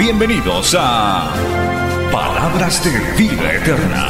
[0.00, 1.30] Bienvenidos a
[2.10, 4.06] Palabras de Vida Eterna.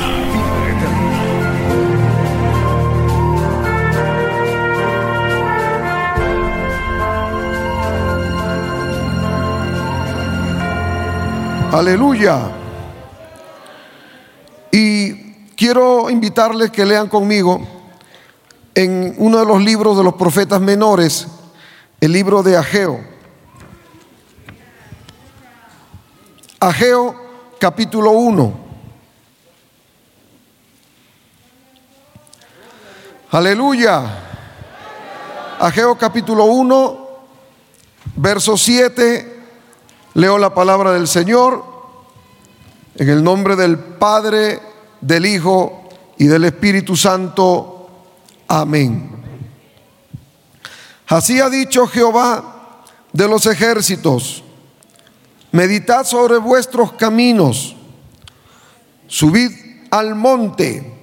[11.73, 12.39] Aleluya.
[14.71, 17.67] Y quiero invitarles que lean conmigo
[18.77, 21.27] en uno de los libros de los profetas menores,
[22.01, 23.10] el libro de Ageo.
[26.63, 27.17] Ageo
[27.59, 28.55] capítulo 1.
[33.31, 34.27] Aleluya.
[35.59, 37.09] Ageo capítulo 1,
[38.17, 39.41] verso 7.
[40.13, 41.65] Leo la palabra del Señor
[42.97, 44.61] en el nombre del Padre,
[45.01, 47.89] del Hijo y del Espíritu Santo.
[48.49, 49.11] Amén.
[51.07, 52.83] Así ha dicho Jehová
[53.15, 54.45] de los ejércitos.
[55.53, 57.77] Meditad sobre vuestros caminos.
[59.07, 59.51] Subid
[59.91, 61.01] al monte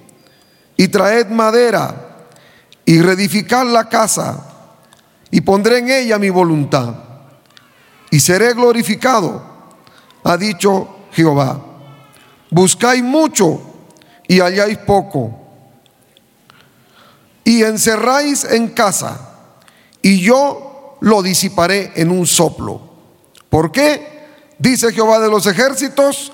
[0.76, 2.26] y traed madera
[2.84, 4.44] y reedificad la casa
[5.30, 6.94] y pondré en ella mi voluntad
[8.10, 9.42] y seré glorificado,
[10.24, 11.60] ha dicho Jehová.
[12.50, 13.60] Buscáis mucho
[14.26, 15.38] y halláis poco.
[17.44, 19.34] Y encerráis en casa
[20.00, 22.80] y yo lo disiparé en un soplo.
[23.50, 24.17] ¿Por qué?
[24.58, 26.32] Dice Jehová de los ejércitos,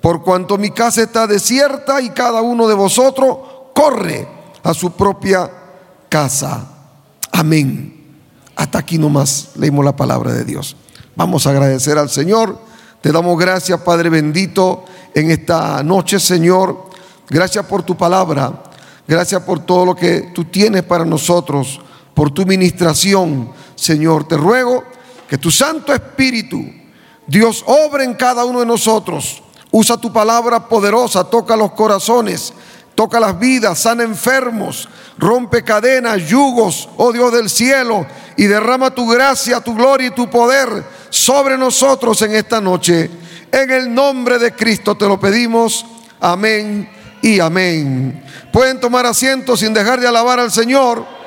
[0.00, 3.36] por cuanto mi casa está desierta y cada uno de vosotros
[3.74, 4.26] corre
[4.62, 5.50] a su propia
[6.08, 6.66] casa.
[7.32, 8.00] Amén.
[8.56, 10.76] Hasta aquí nomás leímos la palabra de Dios.
[11.16, 12.58] Vamos a agradecer al Señor.
[13.00, 16.90] Te damos gracias, Padre bendito, en esta noche, Señor.
[17.28, 18.62] Gracias por tu palabra.
[19.06, 21.80] Gracias por todo lo que tú tienes para nosotros,
[22.14, 24.28] por tu ministración, Señor.
[24.28, 24.84] Te ruego
[25.28, 26.62] que tu Santo Espíritu,
[27.30, 29.40] Dios, obre en cada uno de nosotros.
[29.70, 32.52] Usa tu palabra poderosa, toca los corazones,
[32.96, 38.04] toca las vidas, sana enfermos, rompe cadenas, yugos, oh Dios del cielo,
[38.36, 43.08] y derrama tu gracia, tu gloria y tu poder sobre nosotros en esta noche.
[43.52, 45.86] En el nombre de Cristo te lo pedimos.
[46.18, 46.90] Amén
[47.22, 48.24] y amén.
[48.52, 51.19] Pueden tomar asiento sin dejar de alabar al Señor.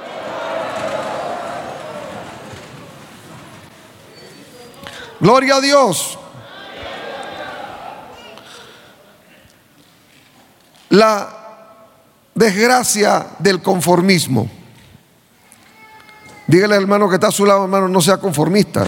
[5.24, 6.20] Gloria a Dios.
[10.90, 11.30] La
[12.36, 14.50] desgracia del conformismo.
[16.46, 18.86] Dígale al hermano que está a su lado, hermano, no sea conformista,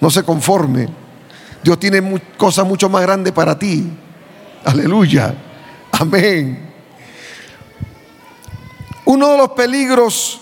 [0.00, 0.88] no se conforme.
[1.62, 3.92] Dios tiene cosas mucho más grandes para ti.
[4.64, 5.34] Aleluya.
[5.92, 6.72] Amén.
[9.04, 10.40] Uno de los peligros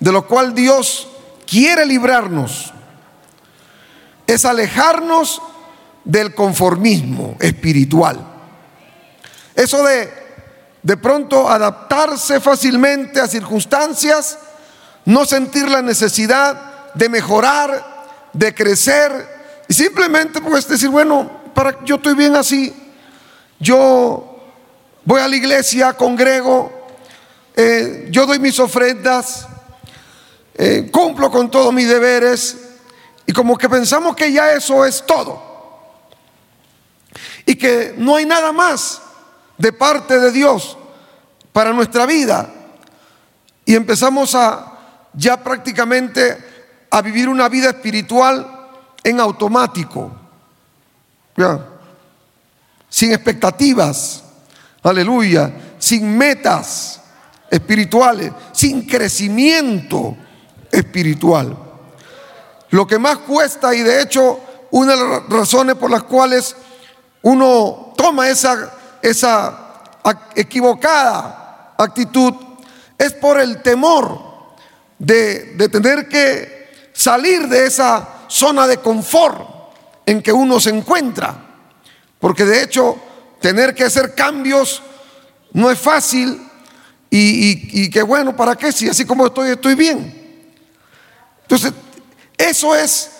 [0.00, 1.06] de los cual Dios
[1.46, 2.72] quiere librarnos
[4.28, 5.42] es alejarnos
[6.04, 8.24] del conformismo espiritual.
[9.56, 10.28] Eso de
[10.82, 14.38] de pronto adaptarse fácilmente a circunstancias,
[15.04, 21.96] no sentir la necesidad de mejorar, de crecer, y simplemente pues decir, bueno, para, yo
[21.96, 22.74] estoy bien así,
[23.58, 24.40] yo
[25.04, 26.86] voy a la iglesia, congrego,
[27.56, 29.46] eh, yo doy mis ofrendas,
[30.54, 32.56] eh, cumplo con todos mis deberes,
[33.28, 35.38] y como que pensamos que ya eso es todo,
[37.44, 39.02] y que no hay nada más
[39.58, 40.78] de parte de Dios
[41.52, 42.50] para nuestra vida.
[43.66, 44.78] Y empezamos a
[45.12, 48.66] ya prácticamente a vivir una vida espiritual
[49.04, 50.10] en automático.
[52.88, 54.24] Sin expectativas.
[54.82, 55.52] Aleluya.
[55.78, 57.02] Sin metas
[57.50, 58.32] espirituales.
[58.52, 60.16] Sin crecimiento
[60.72, 61.67] espiritual.
[62.70, 66.54] Lo que más cuesta y de hecho una de las razones por las cuales
[67.22, 69.82] uno toma esa esa
[70.34, 72.34] equivocada actitud
[72.96, 74.20] es por el temor
[74.98, 79.40] de, de tener que salir de esa zona de confort
[80.04, 81.46] en que uno se encuentra.
[82.18, 82.98] Porque de hecho,
[83.40, 84.82] tener que hacer cambios
[85.52, 86.42] no es fácil
[87.10, 88.72] y, y, que bueno, ¿para qué?
[88.72, 90.54] Si así como estoy, estoy bien.
[91.42, 91.72] Entonces,
[92.38, 93.10] eso es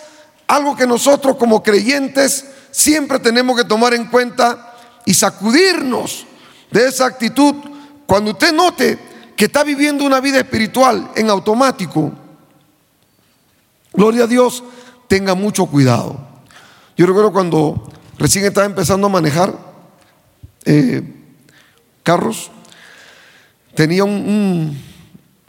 [0.46, 6.26] algo que nosotros como creyentes siempre tenemos que tomar en cuenta y sacudirnos
[6.70, 7.54] de esa actitud
[8.06, 8.98] cuando usted note
[9.36, 12.12] que está viviendo una vida espiritual en automático.
[13.92, 14.64] Gloria a Dios,
[15.06, 16.18] tenga mucho cuidado.
[16.96, 17.88] Yo recuerdo cuando
[18.18, 19.54] recién estaba empezando a manejar
[20.64, 21.02] eh,
[22.02, 22.50] carros,
[23.74, 24.76] tenía un,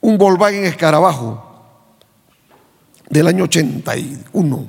[0.01, 1.48] un, Volkswagen Escarabajo
[3.09, 4.67] del año 81.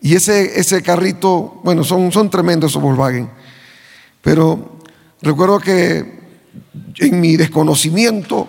[0.00, 3.30] Y ese, ese carrito, bueno, son, son tremendos esos Volkswagen.
[4.20, 4.78] Pero
[5.20, 6.20] recuerdo que
[6.98, 8.48] en mi desconocimiento,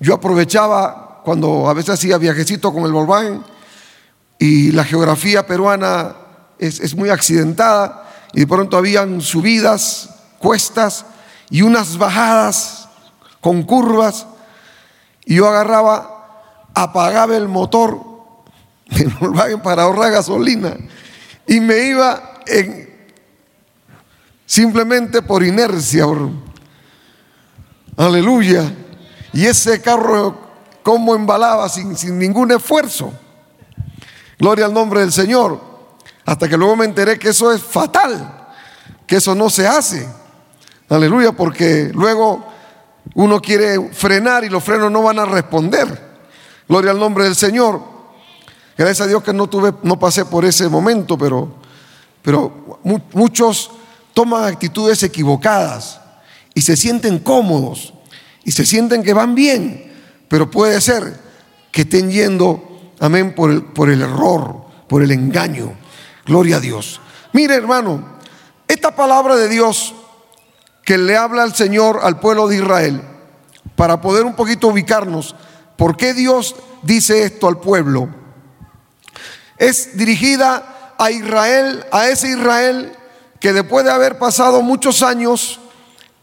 [0.00, 3.42] yo aprovechaba cuando a veces hacía viajecito con el Volkswagen
[4.38, 6.14] y la geografía peruana
[6.58, 11.04] es, es muy accidentada y de pronto habían subidas, cuestas
[11.50, 12.88] y unas bajadas
[13.40, 14.26] con curvas
[15.24, 16.17] y yo agarraba,
[16.74, 18.00] apagaba el motor
[18.86, 20.76] del Volkswagen para ahorrar gasolina
[21.46, 22.88] y me iba en,
[24.46, 26.04] simplemente por inercia.
[27.96, 28.72] Aleluya.
[29.32, 30.38] Y ese carro,
[30.82, 33.12] como embalaba sin, sin ningún esfuerzo.
[34.38, 35.60] Gloria al nombre del Señor.
[36.24, 38.48] Hasta que luego me enteré que eso es fatal,
[39.06, 40.06] que eso no se hace.
[40.88, 42.46] Aleluya, porque luego
[43.14, 46.07] uno quiere frenar y los frenos no van a responder.
[46.68, 47.80] Gloria al nombre del Señor.
[48.76, 51.48] Gracias a Dios que no tuve, no pasé por ese momento, pero,
[52.22, 52.78] pero
[53.12, 53.70] muchos
[54.12, 56.00] toman actitudes equivocadas
[56.54, 57.94] y se sienten cómodos
[58.44, 59.92] y se sienten que van bien,
[60.28, 61.20] pero puede ser
[61.72, 65.72] que estén yendo, amén, por el, por el error, por el engaño.
[66.26, 67.00] Gloria a Dios.
[67.32, 68.18] Mire, hermano,
[68.68, 69.94] esta palabra de Dios
[70.84, 73.02] que le habla al Señor al pueblo de Israel,
[73.76, 75.34] para poder un poquito ubicarnos,
[75.78, 78.10] ¿por qué Dios dice esto al pueblo?
[79.56, 82.92] Es dirigida a Israel, a ese Israel
[83.40, 85.60] que después de haber pasado muchos años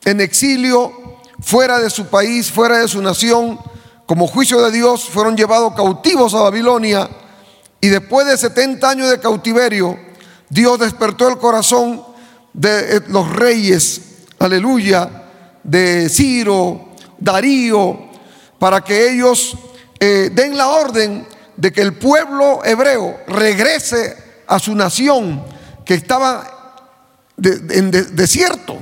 [0.04, 0.92] en exilio,
[1.40, 3.60] fuera de su país, fuera de su nación,
[4.06, 7.10] como juicio de Dios, fueron llevados cautivos a Babilonia
[7.82, 9.98] y después de 70 años de cautiverio,
[10.50, 12.04] Dios despertó el corazón
[12.54, 14.02] de eh, los reyes,
[14.40, 15.24] aleluya,
[15.64, 18.05] de Ciro, Darío,
[18.60, 19.58] para que ellos
[20.00, 24.18] eh, den la orden de que el pueblo hebreo regrese
[24.48, 25.44] a su nación
[25.86, 26.52] que estaba
[27.38, 28.78] en desierto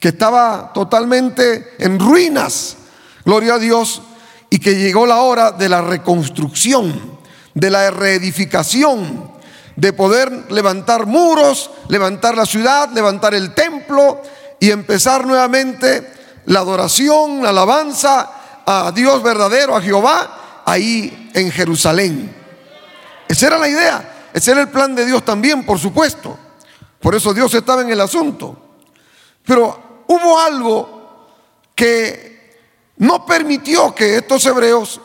[0.00, 2.78] que estaba totalmente en ruinas,
[3.24, 4.00] gloria a Dios,
[4.48, 7.18] y que llegó la hora de la reconstrucción,
[7.54, 9.30] de la reedificación,
[9.76, 14.22] de poder levantar muros, levantar la ciudad, levantar el templo
[14.58, 16.10] y empezar nuevamente
[16.46, 18.30] la adoración, la alabanza
[18.66, 22.34] a Dios verdadero, a Jehová, ahí en Jerusalén.
[23.28, 26.38] Esa era la idea, ese era el plan de Dios también, por supuesto.
[27.00, 28.76] Por eso Dios estaba en el asunto.
[29.44, 31.28] Pero hubo algo
[31.74, 32.58] que
[32.98, 35.00] no permitió que estos hebreos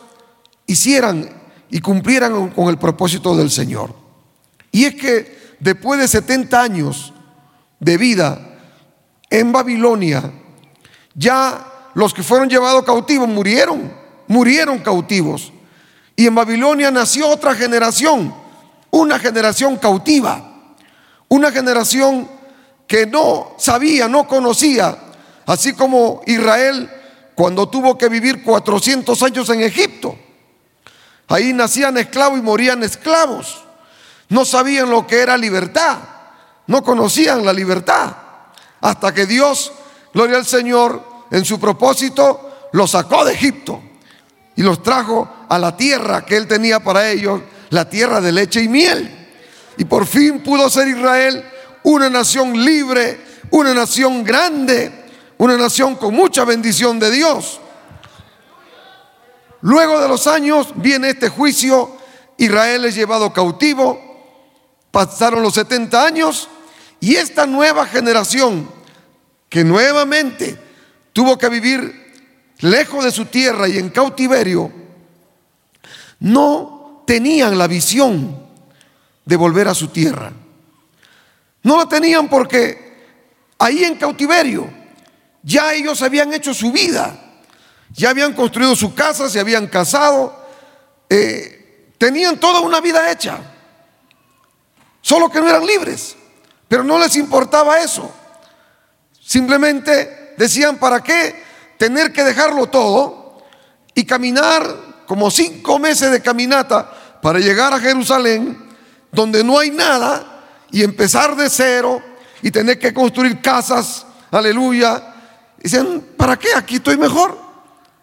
[0.66, 1.30] hicieran
[1.70, 3.94] y cumplieran con el propósito del Señor.
[4.70, 7.12] Y es que después de 70 años
[7.80, 8.58] de vida
[9.30, 10.30] en Babilonia,
[11.14, 13.90] ya los que fueron llevados cautivos murieron,
[14.26, 15.50] murieron cautivos.
[16.14, 18.34] Y en Babilonia nació otra generación,
[18.90, 20.74] una generación cautiva,
[21.28, 22.28] una generación
[22.86, 24.94] que no sabía, no conocía,
[25.46, 26.90] así como Israel
[27.34, 30.18] cuando tuvo que vivir 400 años en Egipto.
[31.28, 33.64] Ahí nacían esclavos y morían esclavos.
[34.28, 35.96] No sabían lo que era libertad,
[36.66, 38.14] no conocían la libertad,
[38.82, 39.72] hasta que Dios,
[40.12, 43.80] gloria al Señor, en su propósito, los sacó de Egipto
[44.54, 47.40] y los trajo a la tierra que Él tenía para ellos,
[47.70, 49.28] la tierra de leche y miel.
[49.76, 51.44] Y por fin pudo ser Israel
[51.82, 55.04] una nación libre, una nación grande,
[55.38, 57.60] una nación con mucha bendición de Dios.
[59.60, 61.96] Luego de los años viene este juicio,
[62.38, 64.00] Israel es llevado cautivo,
[64.90, 66.48] pasaron los 70 años
[67.00, 68.68] y esta nueva generación
[69.48, 70.65] que nuevamente
[71.16, 74.70] tuvo que vivir lejos de su tierra y en cautiverio,
[76.20, 78.46] no tenían la visión
[79.24, 80.30] de volver a su tierra.
[81.62, 83.14] No lo tenían porque
[83.58, 84.70] ahí en cautiverio
[85.42, 87.18] ya ellos habían hecho su vida,
[87.94, 90.38] ya habían construido su casa, se habían casado,
[91.08, 93.38] eh, tenían toda una vida hecha,
[95.00, 96.14] solo que no eran libres,
[96.68, 98.14] pero no les importaba eso.
[99.18, 101.42] Simplemente decían, ¿para qué
[101.78, 103.42] tener que dejarlo todo
[103.94, 108.58] y caminar como cinco meses de caminata para llegar a Jerusalén
[109.12, 112.02] donde no hay nada y empezar de cero
[112.42, 115.14] y tener que construir casas, aleluya.
[115.58, 116.48] Dicen, ¿para qué?
[116.54, 117.38] Aquí estoy mejor.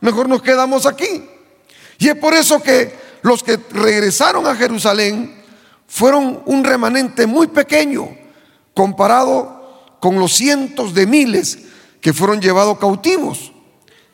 [0.01, 1.29] Mejor nos quedamos aquí.
[1.99, 5.43] Y es por eso que los que regresaron a Jerusalén
[5.87, 8.09] fueron un remanente muy pequeño
[8.73, 11.59] comparado con los cientos de miles
[12.03, 13.53] que fueron llevados cautivos.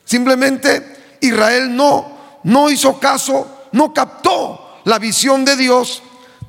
[0.04, 6.00] Simplemente Israel no, no hizo caso, no captó la visión de Dios,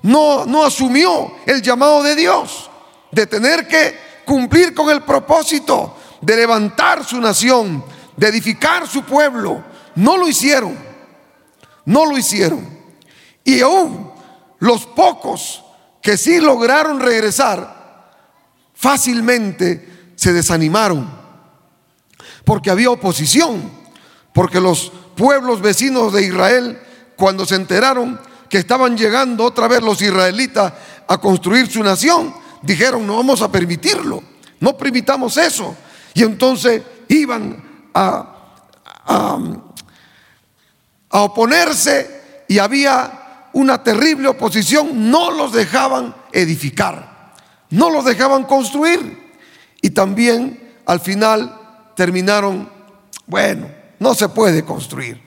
[0.03, 2.69] no, no asumió el llamado de Dios
[3.12, 7.83] de tener que cumplir con el propósito de levantar su nación,
[8.15, 9.63] de edificar su pueblo.
[9.95, 10.77] No lo hicieron,
[11.86, 12.69] no lo hicieron.
[13.43, 14.12] Y aún
[14.60, 15.63] los pocos
[16.03, 18.12] que sí lograron regresar,
[18.75, 21.20] fácilmente se desanimaron
[22.43, 23.71] porque había oposición,
[24.33, 26.79] porque los pueblos vecinos de Israel,
[27.15, 28.19] cuando se enteraron
[28.50, 30.74] que estaban llegando otra vez los israelitas
[31.07, 34.21] a construir su nación, dijeron, no vamos a permitirlo,
[34.60, 35.75] no permitamos eso.
[36.13, 38.55] Y entonces iban a,
[39.05, 39.38] a,
[41.21, 47.33] oponerse y había una terrible oposición, no los dejaban edificar,
[47.69, 49.31] no los dejaban construir.
[49.81, 51.60] Y también al final
[52.01, 52.67] terminaron,
[53.27, 55.22] bueno, no se puede construir.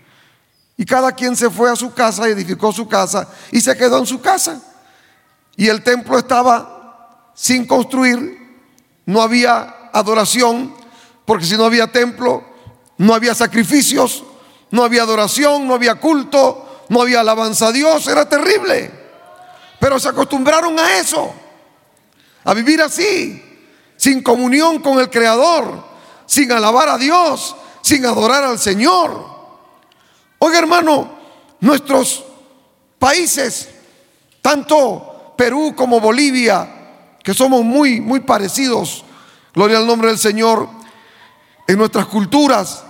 [0.76, 4.06] Y cada quien se fue a su casa, edificó su casa y se quedó en
[4.06, 4.60] su casa.
[5.54, 8.58] Y el templo estaba sin construir,
[9.06, 10.74] no había adoración,
[11.24, 12.42] porque si no había templo,
[12.98, 14.24] no había sacrificios,
[14.72, 18.90] no había adoración, no había culto, no había alabanza a Dios, era terrible.
[19.78, 21.32] Pero se acostumbraron a eso,
[22.42, 23.40] a vivir así,
[23.96, 25.93] sin comunión con el Creador,
[26.26, 29.34] sin alabar a Dios, sin adorar al Señor.
[30.38, 31.10] Oiga hermano,
[31.60, 32.24] nuestros
[32.98, 33.68] países,
[34.42, 39.04] tanto Perú como Bolivia, que somos muy, muy parecidos,
[39.54, 40.68] gloria al nombre del Señor,
[41.66, 42.84] en nuestras culturas,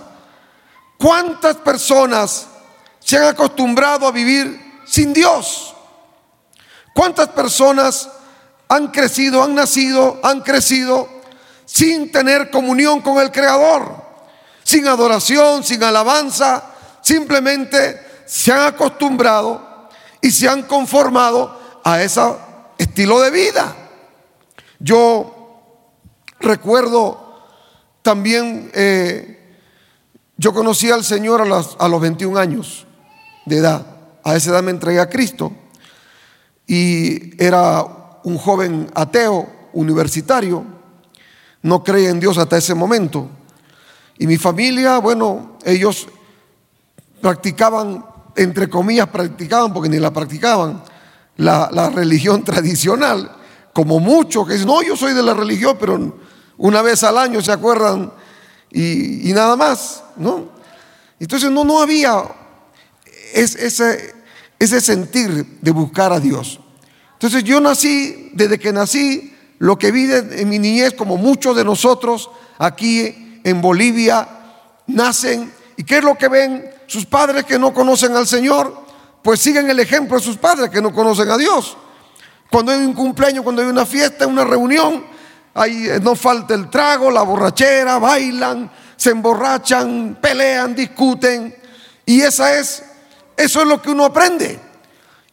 [0.97, 2.47] ¿cuántas personas
[2.99, 5.73] se han acostumbrado a vivir sin Dios?
[6.93, 8.09] ¿Cuántas personas
[8.67, 11.07] han crecido, han nacido, han crecido
[11.65, 14.03] sin tener comunión con el Creador,
[14.63, 16.63] sin adoración, sin alabanza,
[17.01, 19.89] simplemente se han acostumbrado
[20.21, 22.21] y se han conformado a ese
[22.77, 23.75] estilo de vida.
[24.79, 25.35] Yo
[26.39, 27.43] recuerdo
[28.01, 29.57] también, eh,
[30.37, 32.85] yo conocí al Señor a los, a los 21 años
[33.45, 33.85] de edad.
[34.23, 35.51] A esa edad me entregué a Cristo
[36.67, 37.83] y era
[38.23, 40.74] un joven ateo universitario
[41.65, 43.27] no creía en Dios hasta ese momento.
[44.19, 46.07] Y mi familia, bueno, ellos
[47.19, 48.05] practicaban,
[48.35, 50.83] entre comillas, practicaban, porque ni la practicaban,
[51.37, 53.35] la, religión tradicional,
[53.73, 56.15] como muchos que dicen, no, yo soy de la religión, pero
[56.57, 58.13] una vez al año se acuerdan
[58.71, 60.49] y, nada más, ¿no?
[61.19, 62.25] Entonces no, no había
[63.33, 64.13] ese,
[64.59, 66.59] ese sentir de buscar a Dios.
[67.13, 71.63] Entonces yo nací, desde que nací, lo que vi en mi niñez, como muchos de
[71.63, 74.27] nosotros aquí en Bolivia,
[74.87, 78.85] nacen y qué es lo que ven sus padres que no conocen al Señor,
[79.21, 81.77] pues siguen el ejemplo de sus padres que no conocen a Dios.
[82.49, 85.03] Cuando hay un cumpleaños, cuando hay una fiesta, una reunión,
[85.53, 91.55] ahí eh, no falta el trago, la borrachera, bailan, se emborrachan, pelean, discuten.
[92.05, 92.83] Y esa es,
[93.35, 94.59] eso es lo que uno aprende.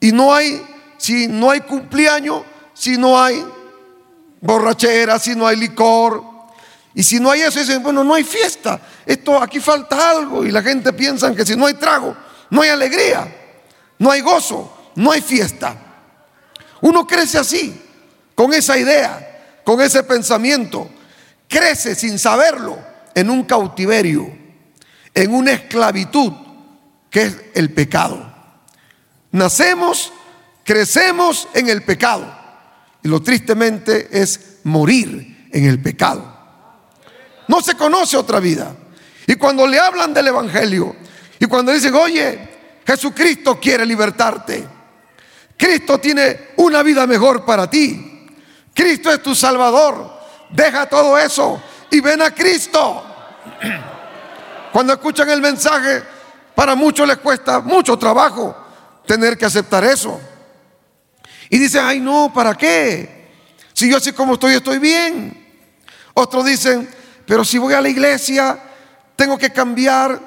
[0.00, 0.64] Y no hay,
[0.97, 3.45] si no hay cumpleaños, si no hay
[4.43, 6.23] borrachera, si no hay licor.
[6.95, 8.79] Y si no hay eso, dicen, bueno, no hay fiesta.
[9.07, 10.45] Esto aquí falta algo.
[10.45, 12.15] Y la gente piensa que si no hay trago,
[12.51, 13.35] no hay alegría,
[13.99, 15.75] no hay gozo, no hay fiesta.
[16.83, 17.81] Uno crece así,
[18.35, 20.91] con esa idea, con ese pensamiento.
[21.49, 22.79] Crece sin saberlo
[23.15, 24.31] en un cautiverio,
[25.15, 26.33] en una esclavitud
[27.09, 28.35] que es el pecado.
[29.31, 30.13] Nacemos,
[30.65, 32.42] crecemos en el pecado.
[33.03, 36.33] Y lo tristemente es morir en el pecado.
[37.49, 38.75] No se conoce otra vida.
[39.27, 40.97] Y cuando le hablan del Evangelio
[41.39, 42.49] y cuando dicen, oye,
[42.87, 44.67] Jesucristo quiere libertarte.
[45.57, 48.27] Cristo tiene una vida mejor para ti.
[48.75, 50.21] Cristo es tu Salvador.
[50.51, 53.05] Deja todo eso y ven a Cristo.
[54.73, 56.03] Cuando escuchan el mensaje,
[56.55, 58.57] para muchos les cuesta mucho trabajo
[59.07, 60.21] tener que aceptar eso.
[61.53, 63.29] Y dicen, ay no, ¿para qué?
[63.75, 65.37] Si yo así como estoy, estoy bien.
[66.15, 66.89] Otros dicen,
[67.27, 68.59] pero si voy a la iglesia,
[69.17, 70.19] tengo que cambiar.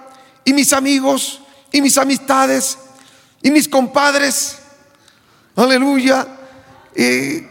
[0.43, 1.41] Y mis amigos,
[1.71, 2.77] y mis amistades,
[3.41, 4.59] y mis compadres,
[5.55, 6.27] aleluya,
[6.93, 7.49] eh,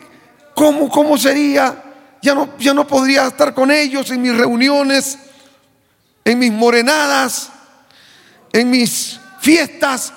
[0.54, 1.82] ¿cómo, ¿cómo sería?
[2.22, 5.18] Ya no, ya no podría estar con ellos en mis reuniones,
[6.24, 7.48] en mis morenadas,
[8.52, 10.12] en mis fiestas.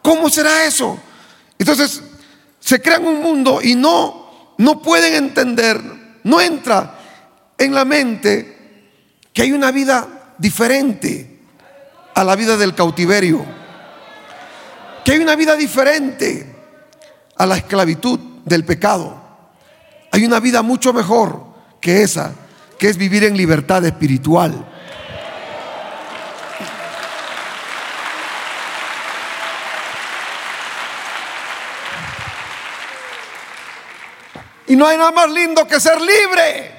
[0.00, 0.96] ¿Cómo será eso?
[1.58, 2.02] Entonces
[2.60, 5.80] se crean un mundo y no, no pueden entender,
[6.22, 6.98] no entra
[7.58, 8.86] en la mente
[9.32, 11.40] que hay una vida diferente
[12.14, 13.44] a la vida del cautiverio,
[15.04, 16.46] que hay una vida diferente
[17.36, 19.18] a la esclavitud del pecado.
[20.12, 21.44] Hay una vida mucho mejor
[21.80, 22.34] que esa,
[22.78, 24.69] que es vivir en libertad espiritual.
[34.70, 36.70] Y no hay nada más lindo que ser libre.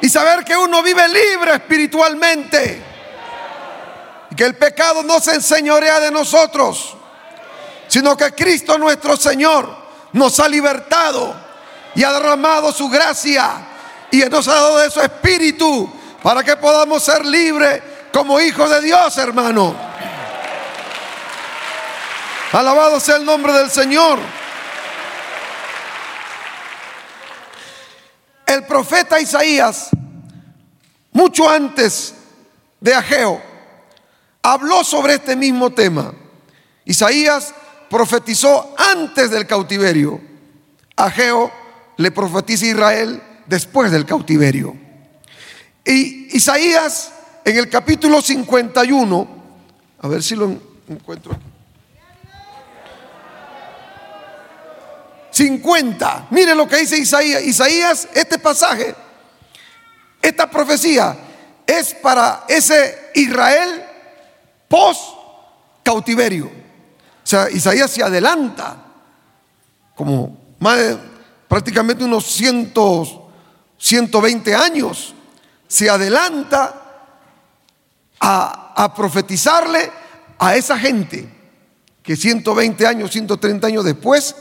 [0.00, 2.82] Y saber que uno vive libre espiritualmente.
[4.28, 6.96] Y que el pecado no se enseñorea de nosotros.
[7.86, 9.72] Sino que Cristo nuestro Señor
[10.14, 11.32] nos ha libertado
[11.94, 13.64] y ha derramado su gracia.
[14.10, 15.92] Y nos ha dado de su espíritu
[16.24, 17.80] para que podamos ser libres
[18.12, 19.76] como hijos de Dios, hermano.
[22.50, 24.41] Alabado sea el nombre del Señor.
[28.52, 29.90] El profeta Isaías,
[31.12, 32.14] mucho antes
[32.80, 33.40] de Ageo,
[34.42, 36.12] habló sobre este mismo tema.
[36.84, 37.54] Isaías
[37.88, 40.20] profetizó antes del cautiverio.
[40.96, 41.50] Ageo
[41.96, 44.76] le profetiza a Israel después del cautiverio.
[45.84, 47.12] Y Isaías
[47.44, 49.28] en el capítulo 51,
[50.00, 50.56] a ver si lo
[50.88, 51.51] encuentro aquí.
[55.32, 56.28] 50.
[56.30, 57.42] Mire lo que dice Isaías.
[57.42, 58.94] Isaías, este pasaje,
[60.20, 61.16] esta profecía
[61.66, 63.82] es para ese Israel
[64.68, 65.00] post
[65.82, 66.46] cautiverio.
[66.46, 68.76] O sea, Isaías se adelanta
[69.94, 70.98] como más de,
[71.48, 72.74] prácticamente unos 100,
[73.78, 75.14] 120 años.
[75.66, 76.74] Se adelanta
[78.20, 79.90] a, a profetizarle
[80.38, 81.26] a esa gente
[82.02, 84.34] que 120 años, 130 años después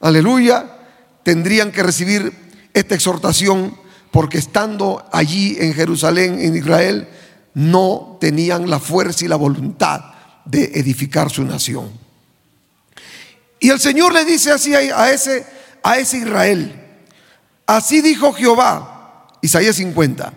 [0.00, 0.78] aleluya,
[1.22, 2.32] tendrían que recibir
[2.72, 3.76] esta exhortación
[4.10, 7.08] porque estando allí en Jerusalén, en Israel,
[7.54, 10.00] no tenían la fuerza y la voluntad
[10.44, 11.90] de edificar su nación.
[13.60, 15.44] Y el Señor le dice así a ese,
[15.82, 16.80] a ese Israel,
[17.66, 20.32] así dijo Jehová, Isaías 50,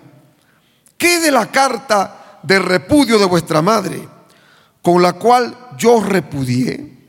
[0.97, 4.07] ¿qué de la carta de repudio de vuestra madre,
[4.81, 7.00] con la cual yo repudié?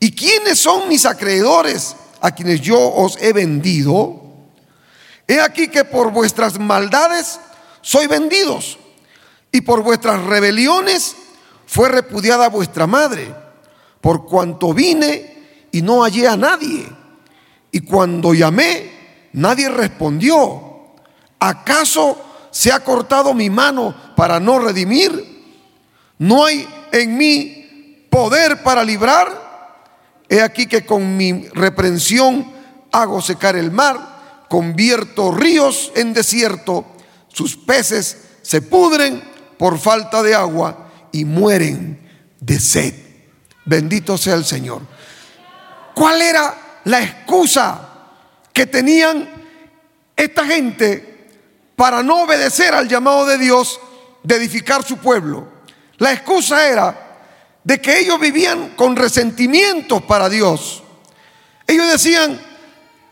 [0.00, 4.22] ¿Y quiénes son mis acreedores a quienes yo os he vendido?
[5.28, 7.38] He aquí que por vuestras maldades
[7.82, 8.78] soy vendidos
[9.52, 11.14] y por vuestras rebeliones
[11.66, 13.32] fue repudiada vuestra madre,
[14.00, 16.88] por cuanto vine y no hallé a nadie.
[17.70, 20.94] Y cuando llamé, nadie respondió.
[21.38, 25.42] ¿Acaso se ha cortado mi mano para no redimir?
[26.18, 29.49] ¿No hay en mí poder para librar?
[30.30, 32.52] He aquí que con mi reprensión
[32.92, 36.86] hago secar el mar, convierto ríos en desierto,
[37.26, 39.22] sus peces se pudren
[39.58, 42.94] por falta de agua y mueren de sed.
[43.64, 44.82] Bendito sea el Señor.
[45.94, 47.88] ¿Cuál era la excusa
[48.52, 49.28] que tenían
[50.16, 51.28] esta gente
[51.74, 53.80] para no obedecer al llamado de Dios
[54.22, 55.48] de edificar su pueblo?
[55.98, 57.09] La excusa era
[57.62, 60.82] de que ellos vivían con resentimientos para Dios.
[61.66, 62.40] Ellos decían,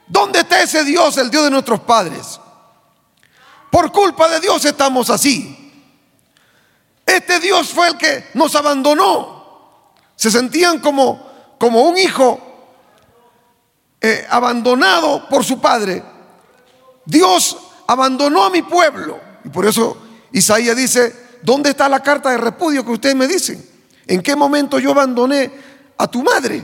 [0.06, 2.40] ¿dónde está ese Dios, el Dios de nuestros padres?
[3.70, 5.54] Por culpa de Dios estamos así.
[7.04, 9.92] Este Dios fue el que nos abandonó.
[10.16, 12.40] Se sentían como, como un hijo
[14.00, 16.02] eh, abandonado por su padre.
[17.04, 17.56] Dios
[17.86, 19.20] abandonó a mi pueblo.
[19.44, 19.96] Y por eso
[20.32, 23.77] Isaías dice, ¿dónde está la carta de repudio que ustedes me dicen?
[24.08, 25.50] ¿En qué momento yo abandoné
[25.98, 26.62] a tu madre?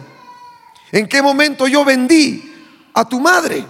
[0.90, 2.52] ¿En qué momento yo vendí
[2.94, 3.64] a tu madre?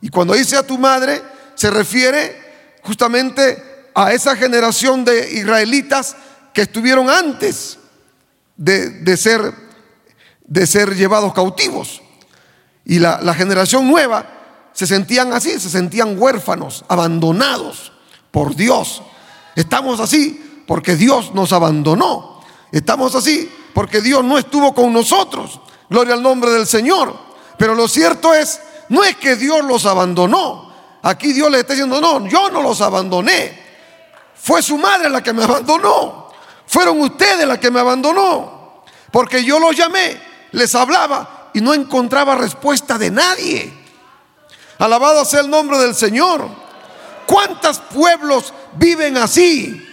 [0.00, 1.22] Y cuando dice a tu madre,
[1.54, 6.16] se refiere justamente a esa generación de israelitas
[6.52, 7.78] que estuvieron antes
[8.56, 9.54] de, ser,
[10.46, 12.02] de ser llevados cautivos.
[12.84, 14.26] Y la, la generación nueva
[14.72, 17.92] se sentían así, se sentían huérfanos, abandonados
[18.30, 19.02] por Dios.
[19.56, 22.37] Estamos así porque Dios nos abandonó.
[22.72, 25.60] Estamos así porque Dios no estuvo con nosotros.
[25.88, 27.14] Gloria al nombre del Señor.
[27.56, 30.72] Pero lo cierto es, no es que Dios los abandonó.
[31.02, 33.66] Aquí Dios le está diciendo, no, yo no los abandoné.
[34.34, 36.28] Fue su madre la que me abandonó.
[36.66, 38.82] Fueron ustedes la que me abandonó.
[39.10, 40.20] Porque yo los llamé,
[40.52, 43.72] les hablaba y no encontraba respuesta de nadie.
[44.78, 46.46] Alabado sea el nombre del Señor.
[47.26, 49.84] ¿Cuántos pueblos viven así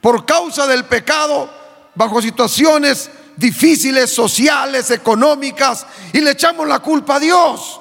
[0.00, 1.48] por causa del pecado,
[1.94, 7.80] bajo situaciones difíciles, sociales, económicas, y le echamos la culpa a Dios?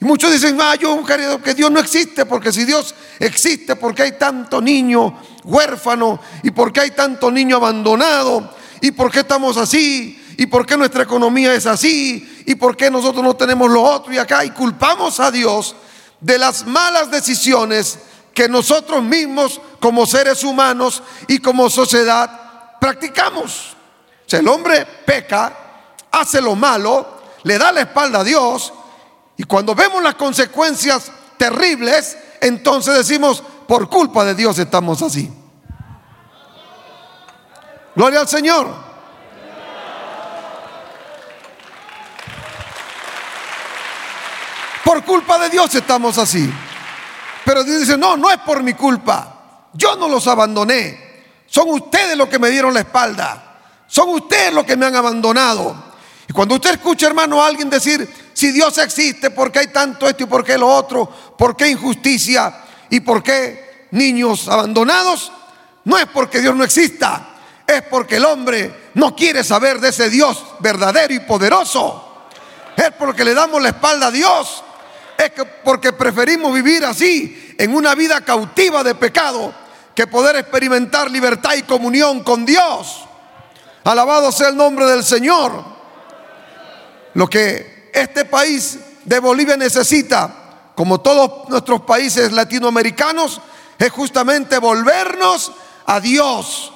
[0.00, 4.02] Y muchos dicen, ah, yo querido que Dios no existe, porque si Dios existe, porque
[4.02, 5.14] hay tanto niño
[5.44, 6.20] huérfano?
[6.42, 8.54] ¿Y por qué hay tanto niño abandonado?
[8.80, 10.18] ¿Y por qué estamos así?
[10.38, 12.42] ¿Y por qué nuestra economía es así?
[12.46, 14.42] ¿Y por qué nosotros no tenemos lo otro y acá?
[14.42, 15.76] Y culpamos a Dios
[16.18, 17.98] de las malas decisiones
[18.32, 22.49] que nosotros mismos como seres humanos y como sociedad
[22.80, 23.76] practicamos.
[24.26, 25.52] O sea, el hombre peca,
[26.10, 28.72] hace lo malo, le da la espalda a Dios
[29.36, 35.32] y cuando vemos las consecuencias terribles, entonces decimos, por culpa de Dios estamos así.
[37.94, 38.90] Gloria al Señor.
[44.84, 46.52] Por culpa de Dios estamos así.
[47.44, 49.68] Pero Dios dice, no, no es por mi culpa.
[49.72, 51.09] Yo no los abandoné.
[51.50, 53.58] Son ustedes los que me dieron la espalda.
[53.88, 55.90] Son ustedes los que me han abandonado.
[56.28, 60.08] Y cuando usted escucha, hermano, a alguien decir, si Dios existe, ¿por qué hay tanto
[60.08, 61.06] esto y por qué lo otro?
[61.36, 62.54] ¿Por qué injusticia?
[62.88, 65.32] ¿Y por qué niños abandonados?
[65.86, 67.30] No es porque Dios no exista,
[67.66, 72.28] es porque el hombre no quiere saber de ese Dios verdadero y poderoso.
[72.76, 74.62] Es porque le damos la espalda a Dios.
[75.18, 79.52] Es que porque preferimos vivir así, en una vida cautiva de pecado,
[80.00, 83.04] que poder experimentar libertad y comunión con Dios.
[83.84, 85.62] Alabado sea el nombre del Señor.
[87.12, 93.42] Lo que este país de Bolivia necesita, como todos nuestros países latinoamericanos,
[93.78, 95.52] es justamente volvernos
[95.84, 96.72] a Dios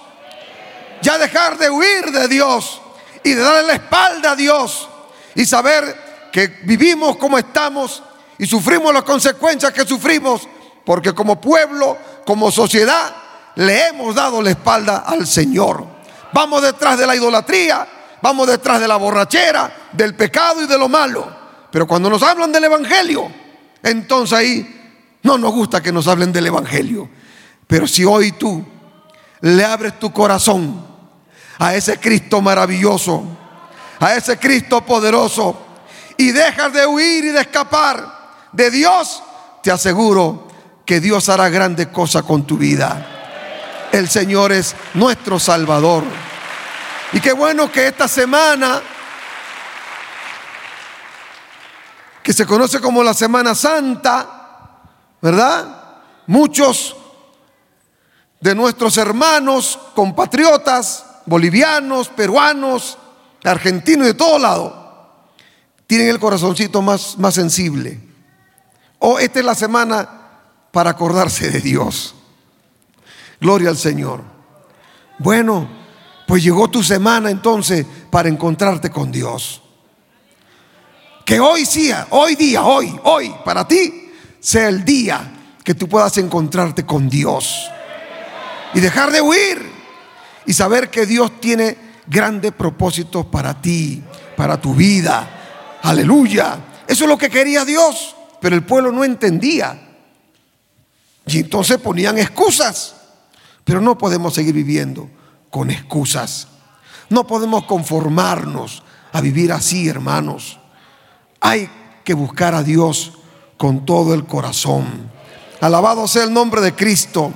[1.00, 2.82] ya dejar de huir de Dios
[3.22, 4.86] y de darle la espalda a Dios
[5.34, 8.02] y saber que vivimos como estamos
[8.36, 10.46] y sufrimos las consecuencias que sufrimos
[10.84, 13.14] porque como pueblo, como sociedad,
[13.56, 15.86] le hemos dado la espalda al Señor.
[16.32, 17.86] Vamos detrás de la idolatría,
[18.20, 21.44] vamos detrás de la borrachera, del pecado y de lo malo.
[21.70, 23.30] Pero cuando nos hablan del Evangelio,
[23.82, 27.08] entonces ahí no nos gusta que nos hablen del Evangelio.
[27.66, 28.64] Pero si hoy tú
[29.40, 30.84] le abres tu corazón
[31.58, 33.24] a ese Cristo maravilloso,
[34.00, 35.56] a ese Cristo poderoso,
[36.16, 39.22] y dejas de huir y de escapar de Dios,
[39.62, 40.48] te aseguro
[40.84, 43.88] que Dios hará grandes cosas con tu vida.
[43.92, 46.04] El Señor es nuestro Salvador.
[47.12, 48.82] Y qué bueno que esta semana,
[52.22, 54.80] que se conoce como la Semana Santa,
[55.22, 56.02] ¿verdad?
[56.26, 56.96] Muchos
[58.40, 62.98] de nuestros hermanos, compatriotas, bolivianos, peruanos,
[63.44, 65.28] argentinos, de todo lado,
[65.86, 68.00] tienen el corazoncito más, más sensible.
[68.98, 70.23] O esta es la semana
[70.74, 72.16] para acordarse de Dios.
[73.40, 74.22] Gloria al Señor.
[75.20, 75.68] Bueno,
[76.26, 79.62] pues llegó tu semana entonces para encontrarte con Dios.
[81.24, 84.10] Que hoy sea, hoy día, hoy, hoy, para ti,
[84.40, 85.32] sea el día
[85.62, 87.70] que tú puedas encontrarte con Dios.
[88.74, 89.62] Y dejar de huir
[90.44, 94.02] y saber que Dios tiene grandes propósitos para ti,
[94.36, 95.78] para tu vida.
[95.82, 96.58] Aleluya.
[96.88, 99.83] Eso es lo que quería Dios, pero el pueblo no entendía.
[101.26, 102.94] Y entonces ponían excusas.
[103.64, 105.08] Pero no podemos seguir viviendo
[105.50, 106.48] con excusas.
[107.08, 108.82] No podemos conformarnos
[109.12, 110.58] a vivir así, hermanos.
[111.40, 111.70] Hay
[112.04, 113.12] que buscar a Dios
[113.56, 115.10] con todo el corazón.
[115.60, 117.32] Alabado sea el nombre de Cristo.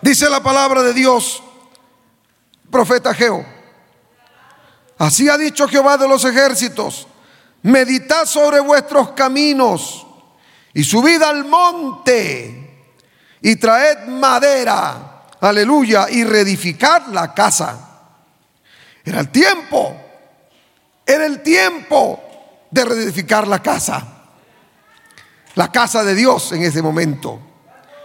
[0.00, 1.42] Dice la palabra de Dios,
[2.70, 3.44] profeta Geo.
[4.96, 7.06] Así ha dicho Jehová de los ejércitos,
[7.62, 10.07] meditad sobre vuestros caminos
[10.78, 12.86] y subid al monte
[13.40, 17.76] y traed madera, aleluya, y reedificad la casa.
[19.04, 19.96] Era el tiempo,
[21.04, 22.22] era el tiempo
[22.70, 24.06] de reedificar la casa,
[25.56, 27.40] la casa de Dios en ese momento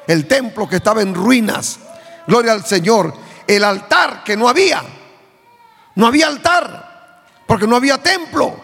[0.07, 1.77] el templo que estaba en ruinas,
[2.25, 3.13] gloria al Señor,
[3.45, 4.83] el altar que no había,
[5.93, 8.59] no había altar, porque no había templo.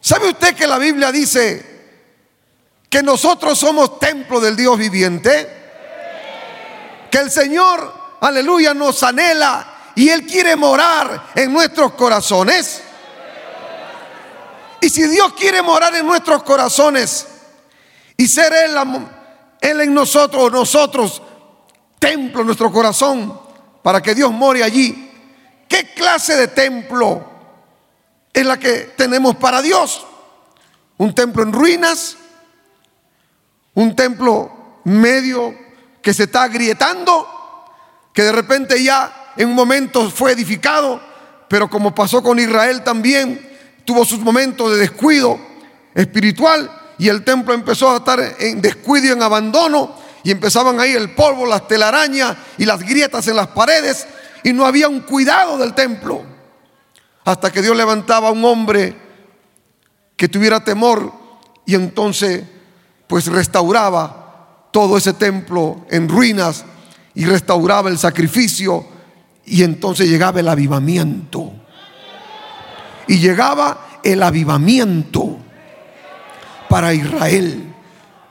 [0.00, 1.77] ¿Sabe usted que la Biblia dice
[2.88, 5.56] que nosotros somos templo del Dios viviente?
[7.10, 12.82] Que el Señor, aleluya, nos anhela y Él quiere morar en nuestros corazones.
[14.80, 17.26] Y si Dios quiere morar en nuestros corazones
[18.16, 18.52] y ser
[19.60, 21.22] Él en nosotros, nosotros,
[21.98, 23.40] templo nuestro corazón,
[23.82, 25.10] para que Dios more allí.
[25.68, 27.38] ¿Qué clase de templo
[28.32, 30.06] es la que tenemos para Dios.
[30.96, 32.16] Un templo en ruinas,
[33.78, 35.54] un templo medio
[36.02, 37.24] que se está agrietando,
[38.12, 41.00] que de repente ya en un momento fue edificado,
[41.48, 43.40] pero como pasó con Israel también,
[43.84, 45.38] tuvo sus momentos de descuido
[45.94, 51.14] espiritual y el templo empezó a estar en descuido en abandono y empezaban ahí el
[51.14, 54.08] polvo, las telarañas y las grietas en las paredes
[54.42, 56.24] y no había un cuidado del templo.
[57.24, 58.96] Hasta que Dios levantaba a un hombre
[60.16, 61.12] que tuviera temor
[61.64, 62.42] y entonces
[63.08, 66.64] pues restauraba todo ese templo en ruinas
[67.14, 68.86] y restauraba el sacrificio
[69.44, 71.52] y entonces llegaba el avivamiento.
[73.08, 75.38] Y llegaba el avivamiento
[76.68, 77.74] para Israel.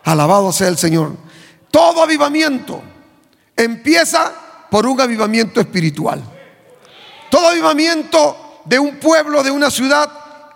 [0.05, 1.17] Alabado sea el Señor.
[1.71, 2.81] Todo avivamiento
[3.55, 4.31] empieza
[4.69, 6.21] por un avivamiento espiritual.
[7.31, 10.09] Todo avivamiento de un pueblo, de una ciudad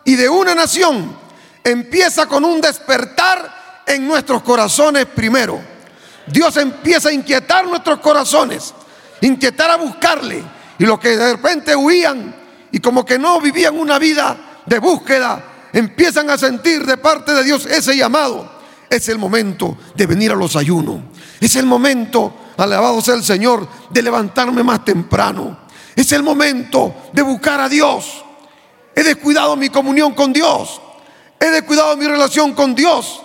[0.06, 1.18] y de una nación
[1.64, 5.60] empieza con un despertar en nuestros corazones primero.
[6.28, 8.74] Dios empieza a inquietar nuestros corazones,
[9.22, 10.44] inquietar a buscarle.
[10.78, 12.36] Y los que de repente huían
[12.72, 17.44] y como que no vivían una vida de búsqueda, empiezan a sentir de parte de
[17.44, 18.60] Dios ese llamado.
[18.90, 21.02] Es el momento de venir a los ayunos.
[21.40, 25.60] Es el momento, alabado sea el Señor, de levantarme más temprano.
[25.96, 28.24] Es el momento de buscar a Dios.
[28.96, 30.82] He descuidado mi comunión con Dios.
[31.40, 33.22] He descuidado mi relación con Dios.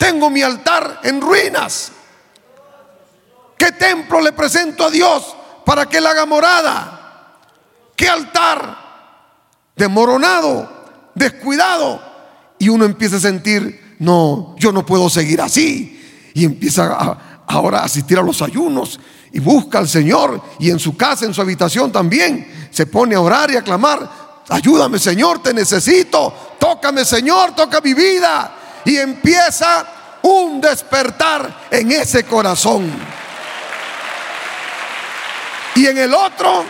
[0.00, 1.92] Tengo mi altar en ruinas.
[3.56, 7.36] ¿Qué templo le presento a Dios para que él haga morada?
[7.94, 8.78] ¿Qué altar
[9.76, 10.80] demoronado?
[11.14, 12.00] descuidado.
[12.58, 16.30] Y uno empieza a sentir, no, yo no puedo seguir así.
[16.34, 18.98] Y empieza ahora a asistir a los ayunos
[19.32, 20.42] y busca al Señor.
[20.58, 24.42] Y en su casa, en su habitación también, se pone a orar y a clamar.
[24.48, 26.56] Ayúdame Señor, te necesito.
[26.58, 28.56] Tócame Señor, toca mi vida.
[28.84, 29.86] Y empieza
[30.22, 32.90] un despertar en ese corazón.
[35.74, 36.64] Y en el otro,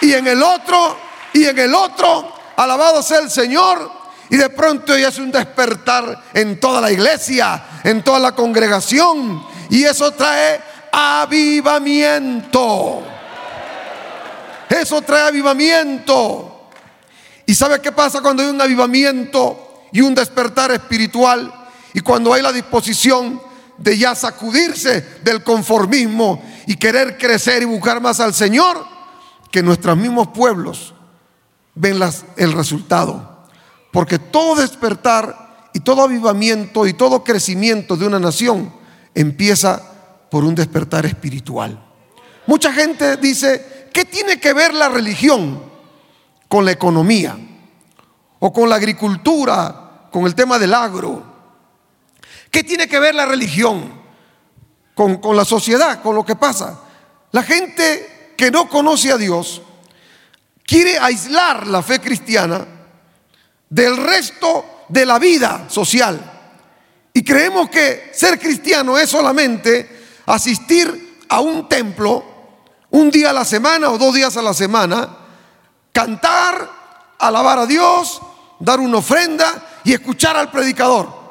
[0.00, 0.96] y en el otro,
[1.32, 4.02] y en el otro, alabado sea el Señor.
[4.28, 9.44] Y de pronto ya es un despertar en toda la iglesia, en toda la congregación.
[9.68, 10.60] Y eso trae
[10.92, 13.02] avivamiento.
[14.68, 16.70] Eso trae avivamiento.
[17.44, 21.52] ¿Y sabe qué pasa cuando hay un avivamiento y un despertar espiritual?
[21.94, 23.40] Y cuando hay la disposición
[23.78, 28.86] de ya sacudirse del conformismo y querer crecer y buscar más al Señor,
[29.50, 30.94] que nuestros mismos pueblos
[31.74, 32.00] ven
[32.36, 33.46] el resultado.
[33.90, 38.72] Porque todo despertar y todo avivamiento y todo crecimiento de una nación
[39.14, 39.82] empieza
[40.30, 41.84] por un despertar espiritual.
[42.46, 45.62] Mucha gente dice, ¿qué tiene que ver la religión
[46.48, 47.36] con la economía?
[48.38, 49.81] O con la agricultura,
[50.12, 51.24] con el tema del agro.
[52.50, 54.00] ¿Qué tiene que ver la religión
[54.94, 56.80] con, con la sociedad, con lo que pasa?
[57.32, 59.62] La gente que no conoce a Dios
[60.64, 62.64] quiere aislar la fe cristiana
[63.68, 66.20] del resto de la vida social.
[67.14, 72.24] Y creemos que ser cristiano es solamente asistir a un templo
[72.90, 75.08] un día a la semana o dos días a la semana,
[75.92, 76.70] cantar,
[77.18, 78.20] alabar a Dios,
[78.60, 81.22] dar una ofrenda y escuchar al predicador.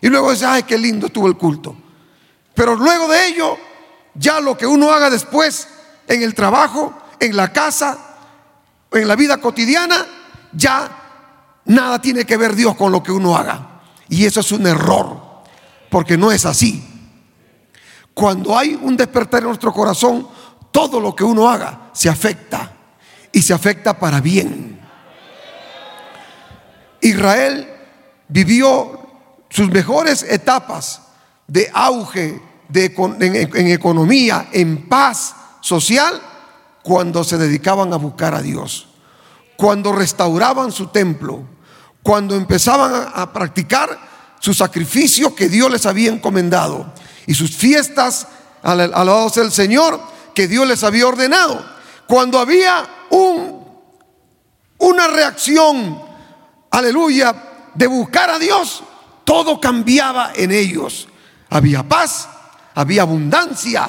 [0.00, 1.76] Y luego decir, ay, qué lindo estuvo el culto.
[2.54, 3.56] Pero luego de ello,
[4.14, 5.68] ya lo que uno haga después
[6.06, 7.98] en el trabajo, en la casa,
[8.90, 10.06] en la vida cotidiana,
[10.52, 10.90] ya
[11.64, 13.80] nada tiene que ver Dios con lo que uno haga.
[14.08, 15.42] Y eso es un error,
[15.90, 16.88] porque no es así.
[18.12, 20.28] Cuando hay un despertar en nuestro corazón,
[20.70, 22.72] todo lo que uno haga se afecta
[23.30, 24.80] y se afecta para bien.
[27.00, 27.71] Israel
[28.32, 28.98] vivió
[29.50, 31.02] sus mejores etapas
[31.46, 32.86] de auge de,
[33.54, 36.20] en economía, en paz social,
[36.82, 38.88] cuando se dedicaban a buscar a Dios,
[39.56, 41.44] cuando restauraban su templo,
[42.02, 46.92] cuando empezaban a, practicar su sacrificio que Dios les había encomendado.
[47.26, 48.26] Y sus fiestas
[48.62, 50.00] alabados del Señor
[50.34, 51.64] que Dios les había ordenado.
[52.08, 53.64] Cuando había un,
[54.78, 56.02] una reacción,
[56.70, 58.82] aleluya, de buscar a Dios,
[59.24, 61.08] todo cambiaba en ellos.
[61.50, 62.28] Había paz,
[62.74, 63.88] había abundancia,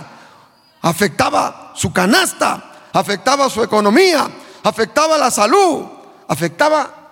[0.81, 4.29] afectaba su canasta, afectaba su economía,
[4.63, 5.85] afectaba la salud,
[6.27, 7.03] afectaba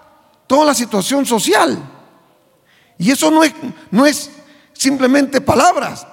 [0.47, 1.77] toda la situación social.
[2.97, 3.53] Y eso no es,
[3.89, 4.29] no es
[4.73, 6.05] simplemente palabras.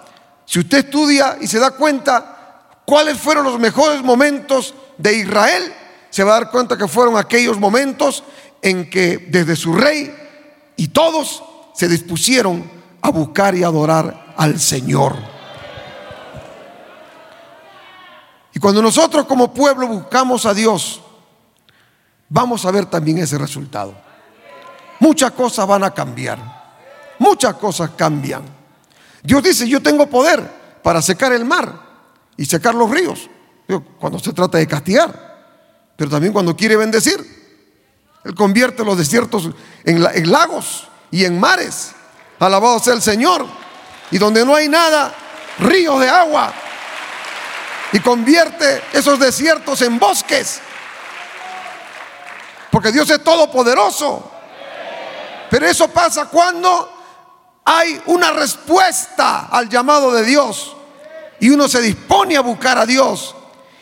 [0.44, 5.74] Si usted estudia y se da cuenta cuáles fueron los mejores momentos de Israel,
[6.10, 8.24] se va a dar cuenta que fueron aquellos momentos
[8.62, 10.14] en que desde su rey
[10.78, 11.42] y todos
[11.74, 12.70] se dispusieron
[13.02, 15.16] a buscar y adorar al Señor.
[18.54, 21.02] Y cuando nosotros como pueblo buscamos a Dios,
[22.28, 23.92] vamos a ver también ese resultado.
[25.00, 26.38] Muchas cosas van a cambiar.
[27.18, 28.42] Muchas cosas cambian.
[29.22, 30.48] Dios dice, yo tengo poder
[30.82, 31.74] para secar el mar
[32.36, 33.28] y secar los ríos.
[33.98, 35.92] Cuando se trata de castigar.
[35.96, 37.38] Pero también cuando quiere bendecir.
[38.28, 39.48] Él convierte los desiertos
[39.84, 41.92] en, en lagos y en mares.
[42.38, 43.46] Alabado sea el Señor.
[44.10, 45.14] Y donde no hay nada,
[45.58, 46.52] ríos de agua.
[47.90, 50.60] Y convierte esos desiertos en bosques.
[52.70, 54.30] Porque Dios es todopoderoso.
[55.48, 56.92] Pero eso pasa cuando
[57.64, 60.76] hay una respuesta al llamado de Dios.
[61.40, 63.34] Y uno se dispone a buscar a Dios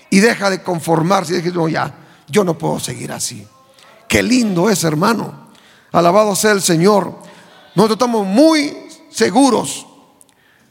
[0.08, 1.92] y deja de conformarse y dice, no, ya,
[2.28, 3.44] yo no puedo seguir así.
[4.08, 5.48] Qué lindo es, hermano.
[5.92, 7.18] Alabado sea el Señor.
[7.74, 8.76] Nosotros estamos muy
[9.10, 9.86] seguros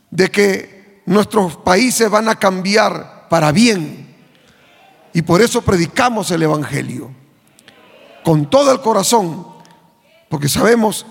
[0.10, 4.16] de que nuestros países van a cambiar para bien.
[5.14, 7.12] Y por eso predicamos el Evangelio.
[8.24, 9.46] Con todo el corazón.
[10.30, 11.06] Porque sabemos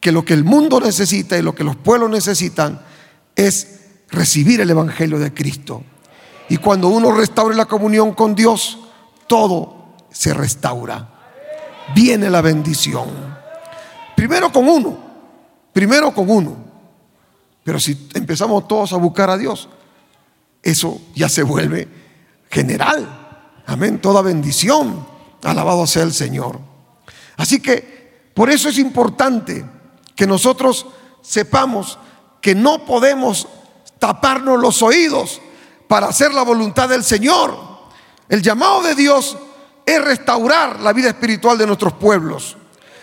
[0.00, 2.80] que lo que el mundo necesita y lo que los pueblos necesitan
[3.34, 5.82] es recibir el Evangelio de Cristo.
[6.48, 8.78] Y cuando uno restaure la comunión con Dios,
[9.26, 11.15] todo se restaura
[11.94, 13.36] viene la bendición.
[14.14, 14.98] Primero con uno,
[15.72, 16.56] primero con uno.
[17.62, 19.68] Pero si empezamos todos a buscar a Dios,
[20.62, 21.88] eso ya se vuelve
[22.50, 23.62] general.
[23.66, 25.06] Amén, toda bendición.
[25.42, 26.58] Alabado sea el Señor.
[27.36, 29.64] Así que por eso es importante
[30.14, 30.86] que nosotros
[31.22, 31.98] sepamos
[32.40, 33.48] que no podemos
[33.98, 35.40] taparnos los oídos
[35.88, 37.56] para hacer la voluntad del Señor.
[38.28, 39.36] El llamado de Dios
[39.86, 42.56] es restaurar la vida espiritual de nuestros pueblos.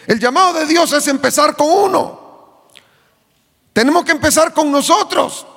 [0.05, 2.67] El llamado de Dios es empezar con uno.
[3.71, 5.47] Tenemos que empezar con nosotros.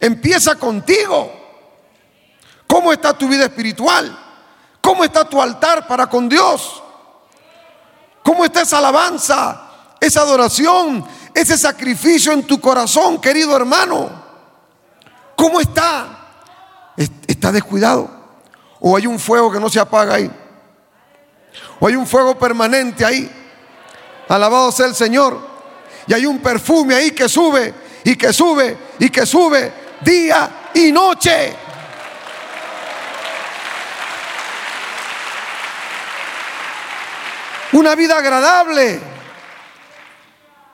[0.00, 1.32] Empieza contigo.
[2.66, 4.18] ¿Cómo está tu vida espiritual?
[4.80, 6.82] ¿Cómo está tu altar para con Dios?
[8.24, 14.10] ¿Cómo está esa alabanza, esa adoración, ese sacrificio en tu corazón, querido hermano?
[15.36, 16.24] ¿Cómo está?
[16.96, 18.10] ¿Está descuidado?
[18.80, 20.30] ¿O hay un fuego que no se apaga ahí?
[21.80, 23.30] O hay un fuego permanente ahí.
[24.28, 25.38] Alabado sea el Señor.
[26.06, 30.92] Y hay un perfume ahí que sube y que sube y que sube día y
[30.92, 31.54] noche.
[37.72, 39.00] Una vida agradable.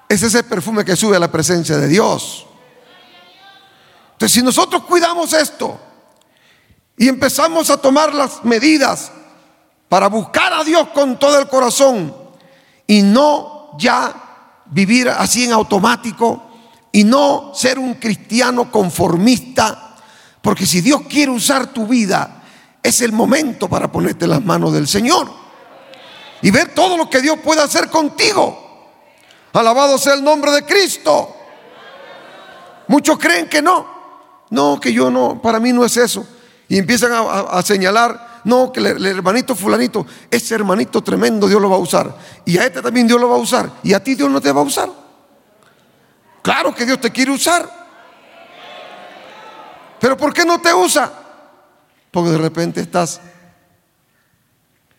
[0.08, 2.46] Es ese perfume que sube a la presencia de Dios.
[4.12, 5.80] Entonces, si nosotros cuidamos esto
[6.96, 9.10] y empezamos a tomar las medidas
[9.92, 12.16] para buscar a Dios con todo el corazón
[12.86, 16.44] y no ya vivir así en automático
[16.90, 19.96] y no ser un cristiano conformista,
[20.40, 22.42] porque si Dios quiere usar tu vida,
[22.82, 25.30] es el momento para ponerte las manos del Señor
[26.40, 28.88] y ver todo lo que Dios puede hacer contigo.
[29.52, 31.36] Alabado sea el nombre de Cristo.
[32.88, 33.86] Muchos creen que no.
[34.48, 36.26] No, que yo no, para mí no es eso.
[36.66, 41.70] Y empiezan a, a señalar no, que el, hermanito fulanito, ese hermanito tremendo Dios lo
[41.70, 42.16] va a usar.
[42.44, 43.70] Y a este también Dios lo va a usar.
[43.82, 44.90] Y a ti Dios no te va a usar.
[46.42, 47.68] Claro que Dios te quiere usar.
[50.00, 51.12] Pero ¿por qué no te usa?
[52.10, 53.20] Porque de repente estás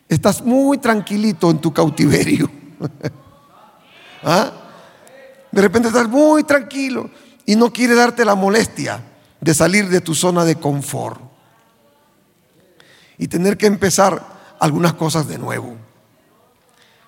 [0.08, 2.50] estás muy tranquilito en tu cautiverio.
[4.22, 4.52] ¿Ah?
[5.52, 7.10] De repente estás muy tranquilo
[7.44, 9.02] y no quiere darte la molestia
[9.38, 11.23] de salir de tu zona de confort
[13.18, 14.22] y tener que empezar
[14.58, 15.76] algunas cosas de nuevo.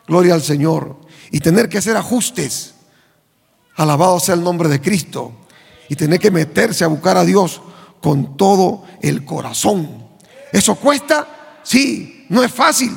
[0.07, 0.97] Gloria al Señor.
[1.31, 2.75] Y tener que hacer ajustes.
[3.77, 5.33] Alabado sea el nombre de Cristo.
[5.88, 7.61] Y tener que meterse a buscar a Dios
[8.01, 10.07] con todo el corazón.
[10.53, 11.61] ¿Eso cuesta?
[11.63, 12.92] Sí, no es fácil.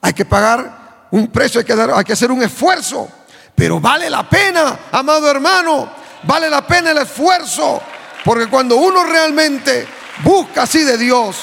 [0.00, 3.08] Hay que pagar un precio, hay que, dar, hay que hacer un esfuerzo.
[3.54, 5.90] Pero vale la pena, amado hermano.
[6.22, 7.80] Vale la pena el esfuerzo.
[8.24, 9.86] Porque cuando uno realmente
[10.22, 11.36] busca así de Dios,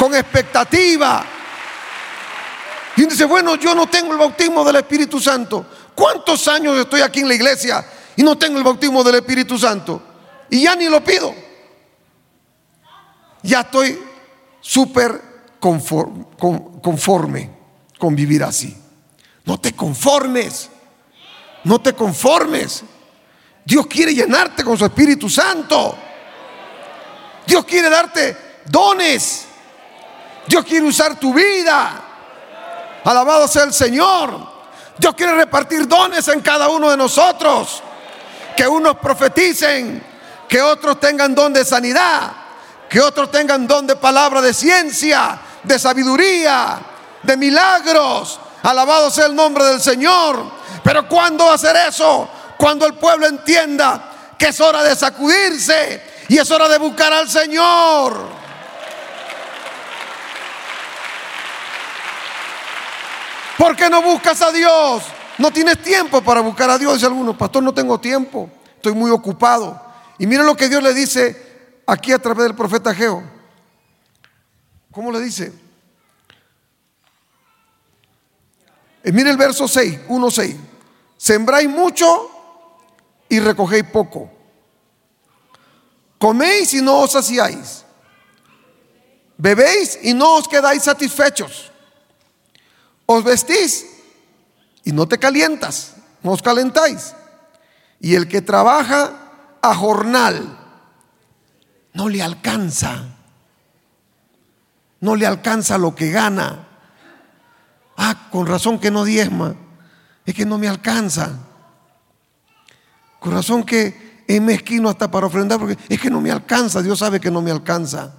[0.00, 1.22] con expectativa.
[2.96, 5.66] Y dice, bueno, yo no tengo el bautismo del Espíritu Santo.
[5.94, 7.84] ¿Cuántos años estoy aquí en la iglesia
[8.16, 10.02] y no tengo el bautismo del Espíritu Santo?
[10.48, 11.34] Y ya ni lo pido.
[13.42, 14.02] Ya estoy
[14.62, 15.20] súper
[15.60, 16.24] conforme,
[16.80, 17.50] conforme
[17.98, 18.74] con vivir así.
[19.44, 20.70] No te conformes.
[21.64, 22.84] No te conformes.
[23.66, 25.94] Dios quiere llenarte con su Espíritu Santo.
[27.46, 29.49] Dios quiere darte dones.
[30.46, 32.02] Dios quiere usar tu vida.
[33.04, 34.48] Alabado sea el Señor.
[34.98, 37.82] Dios quiere repartir dones en cada uno de nosotros.
[38.56, 40.02] Que unos profeticen,
[40.48, 42.32] que otros tengan don de sanidad,
[42.88, 46.78] que otros tengan don de palabra de ciencia, de sabiduría,
[47.22, 48.38] de milagros.
[48.62, 50.44] Alabado sea el nombre del Señor.
[50.82, 52.28] Pero ¿cuándo va a hacer eso?
[52.58, 57.28] Cuando el pueblo entienda que es hora de sacudirse y es hora de buscar al
[57.28, 58.39] Señor.
[63.60, 65.02] ¿Por qué no buscas a Dios?
[65.36, 67.36] No tienes tiempo para buscar a Dios, dice algunos.
[67.36, 68.48] Pastor, no tengo tiempo.
[68.76, 69.78] Estoy muy ocupado.
[70.18, 73.22] Y miren lo que Dios le dice aquí a través del profeta Geo.
[74.90, 75.52] ¿Cómo le dice?
[79.04, 80.56] Eh, mire el verso 6, 1, 6.
[81.18, 82.30] Sembráis mucho
[83.28, 84.30] y recogéis poco.
[86.18, 87.84] Coméis y no os saciáis.
[89.36, 91.69] Bebéis y no os quedáis satisfechos
[93.12, 93.86] os vestís
[94.84, 97.14] y no te calientas, no os calentáis.
[97.98, 100.58] Y el que trabaja a jornal
[101.92, 103.04] no le alcanza,
[105.00, 106.68] no le alcanza lo que gana.
[107.96, 109.56] Ah, con razón que no diezma,
[110.24, 111.32] es que no me alcanza.
[113.18, 117.00] Con razón que es mezquino hasta para ofrendar, porque es que no me alcanza, Dios
[117.00, 118.14] sabe que no me alcanza.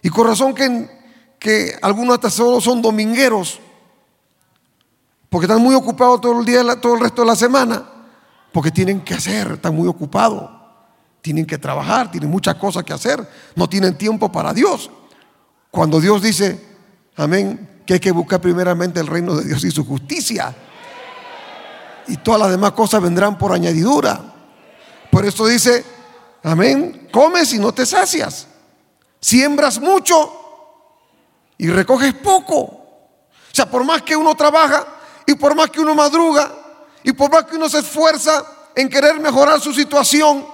[0.00, 0.88] Y con razón que,
[1.38, 3.60] que algunos hasta solo son domingueros,
[5.30, 7.84] porque están muy ocupados todo el día, todo el resto de la semana,
[8.52, 10.50] porque tienen que hacer, están muy ocupados,
[11.22, 14.90] tienen que trabajar, tienen muchas cosas que hacer, no tienen tiempo para Dios.
[15.70, 16.60] Cuando Dios dice,
[17.16, 20.52] amén, que hay que buscar primeramente el reino de Dios y su justicia,
[22.08, 24.20] y todas las demás cosas vendrán por añadidura.
[25.12, 25.84] Por eso dice,
[26.42, 28.48] amén, comes y no te sacias,
[29.20, 30.32] siembras mucho
[31.56, 32.56] y recoges poco.
[32.56, 36.50] O sea, por más que uno trabaja, y por más que uno madruga,
[37.02, 38.44] y por más que uno se esfuerza
[38.74, 40.46] en querer mejorar su situación,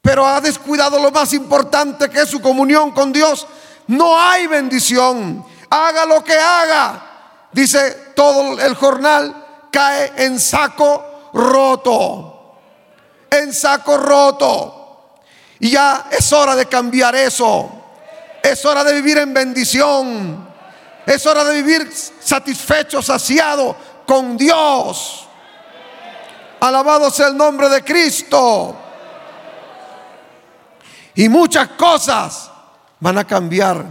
[0.00, 3.46] pero ha descuidado lo más importante que es su comunión con Dios,
[3.88, 5.44] no hay bendición.
[5.70, 7.48] Haga lo que haga.
[7.52, 12.54] Dice todo el jornal, cae en saco roto.
[13.30, 15.14] En saco roto.
[15.60, 17.70] Y ya es hora de cambiar eso.
[18.42, 20.47] Es hora de vivir en bendición.
[21.08, 21.90] Es hora de vivir
[22.20, 23.74] satisfecho, saciado
[24.06, 25.26] con Dios.
[26.60, 28.76] Alabado sea el nombre de Cristo.
[31.14, 32.50] Y muchas cosas
[33.00, 33.86] van a cambiar.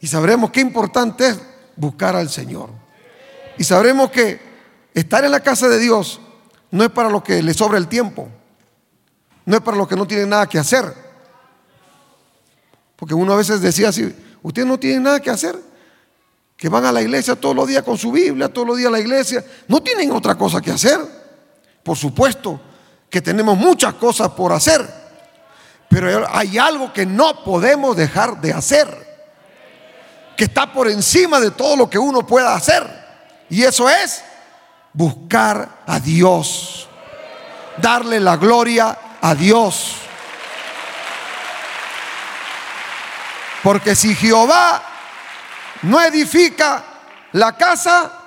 [0.00, 1.40] Y sabremos qué importante es
[1.76, 2.68] buscar al Señor.
[3.56, 4.38] Y sabremos que
[4.92, 6.20] estar en la casa de Dios
[6.70, 8.28] no es para lo que le sobra el tiempo.
[9.46, 10.94] No es para los que no tienen nada que hacer.
[12.96, 15.71] Porque uno a veces decía así, usted no tiene nada que hacer
[16.62, 18.92] que van a la iglesia todos los días con su Biblia, todos los días a
[18.92, 21.00] la iglesia, no tienen otra cosa que hacer.
[21.82, 22.60] Por supuesto
[23.10, 24.88] que tenemos muchas cosas por hacer,
[25.90, 28.86] pero hay algo que no podemos dejar de hacer,
[30.36, 32.86] que está por encima de todo lo que uno pueda hacer,
[33.50, 34.22] y eso es
[34.92, 36.86] buscar a Dios,
[37.78, 39.96] darle la gloria a Dios.
[43.64, 44.91] Porque si Jehová
[45.82, 46.84] no edifica
[47.32, 48.20] la casa,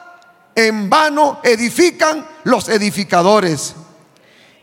[0.55, 3.75] en vano edifican los edificadores.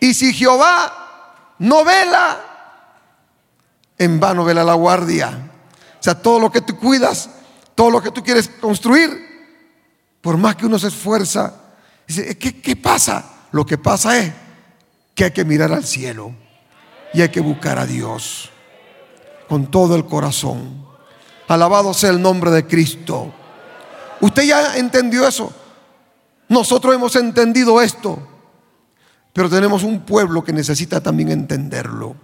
[0.00, 2.40] Y si Jehová no vela,
[3.98, 5.50] en vano vela la guardia.
[6.00, 7.30] O sea, todo lo que tú cuidas,
[7.74, 9.30] todo lo que tú quieres construir,
[10.20, 11.54] por más que uno se esfuerza,
[12.06, 13.24] dice, ¿qué, qué pasa?
[13.52, 14.32] Lo que pasa es
[15.14, 16.34] que hay que mirar al cielo
[17.12, 18.50] y hay que buscar a Dios
[19.48, 20.81] con todo el corazón.
[21.52, 23.30] Alabado sea el nombre de Cristo.
[24.22, 25.52] Usted ya entendió eso.
[26.48, 28.26] Nosotros hemos entendido esto.
[29.34, 32.16] Pero tenemos un pueblo que necesita también entenderlo.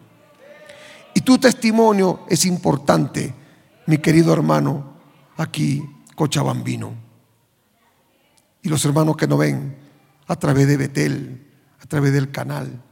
[1.12, 3.34] Y tu testimonio es importante,
[3.84, 4.94] mi querido hermano,
[5.36, 6.94] aquí, Cochabambino.
[8.62, 9.76] Y los hermanos que nos ven
[10.26, 11.46] a través de Betel,
[11.82, 12.82] a través del canal.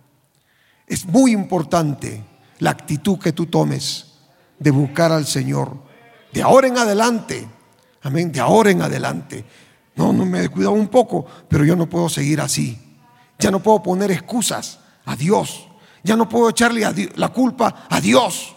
[0.86, 2.22] Es muy importante
[2.58, 4.18] la actitud que tú tomes
[4.58, 5.85] de buscar al Señor
[6.36, 7.48] de ahora en adelante,
[8.02, 9.42] amén, de ahora en adelante.
[9.94, 12.78] No, no me he un poco, pero yo no puedo seguir así.
[13.38, 15.66] Ya no puedo poner excusas a Dios.
[16.02, 18.54] Ya no puedo echarle la culpa a Dios.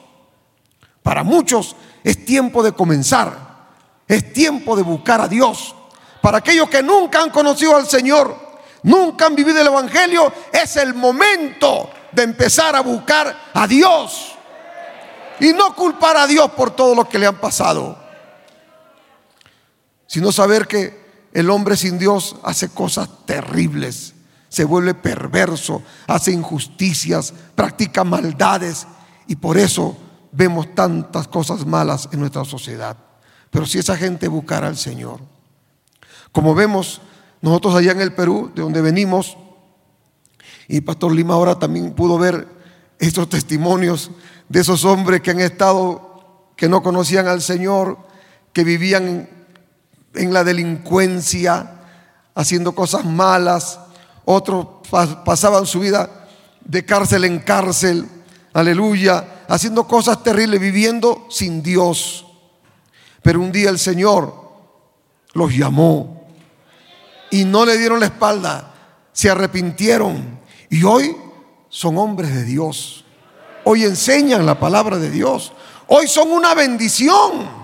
[1.02, 3.70] Para muchos es tiempo de comenzar.
[4.06, 5.74] Es tiempo de buscar a Dios.
[6.22, 8.36] Para aquellos que nunca han conocido al Señor,
[8.84, 14.36] nunca han vivido el Evangelio, es el momento de empezar a buscar a Dios
[15.40, 17.98] y no culpar a Dios por todo lo que le han pasado.
[20.08, 24.16] sino saber que el hombre sin Dios hace cosas terribles,
[24.50, 28.88] se vuelve perverso, hace injusticias, practica maldades
[29.28, 29.96] y por eso
[30.32, 32.98] vemos tantas cosas malas en nuestra sociedad.
[33.52, 35.22] Pero si esa gente buscara al Señor,
[36.32, 37.02] como vemos
[37.42, 39.38] nosotros allá en el Perú, de donde venimos,
[40.68, 42.48] y Pastor Lima ahora también pudo ver
[43.00, 44.12] estos testimonios
[44.50, 47.97] de esos hombres que han estado, que no conocían al Señor,
[48.52, 49.30] que vivían
[50.16, 51.80] en la delincuencia,
[52.36, 53.80] haciendo cosas malas,
[54.26, 54.68] otros
[55.24, 56.28] pasaban su vida
[56.66, 58.06] de cárcel en cárcel,
[58.54, 62.26] aleluya, haciendo cosas terribles, viviendo sin Dios.
[63.22, 64.34] Pero un día el Señor
[65.34, 66.28] los llamó
[67.32, 68.74] y no le dieron la espalda,
[69.12, 70.39] se arrepintieron
[70.70, 71.16] y hoy
[71.70, 73.06] son hombres de Dios.
[73.64, 75.51] Hoy enseñan la palabra de Dios.
[75.88, 77.60] Hoy son una bendición.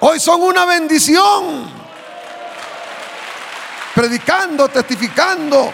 [0.00, 1.84] Hoy son una bendición.
[3.94, 5.70] Predicando, testificando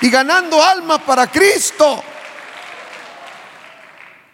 [0.00, 2.02] y ganando almas para Cristo.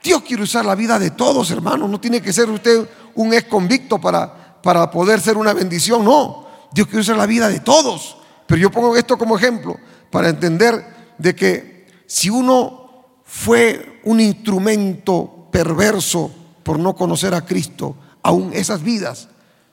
[0.03, 1.91] Dios quiere usar la vida de todos, hermanos.
[1.91, 6.05] No tiene que ser usted un ex convicto para, para poder ser una bendición.
[6.05, 8.17] No, Dios quiere usar la vida de todos.
[8.47, 9.77] Pero yo pongo esto como ejemplo
[10.11, 12.88] para entender de que si uno
[13.29, 16.31] fue un instrumento perverso
[16.63, 19.29] por no conocer a Cristo, aún esas vidas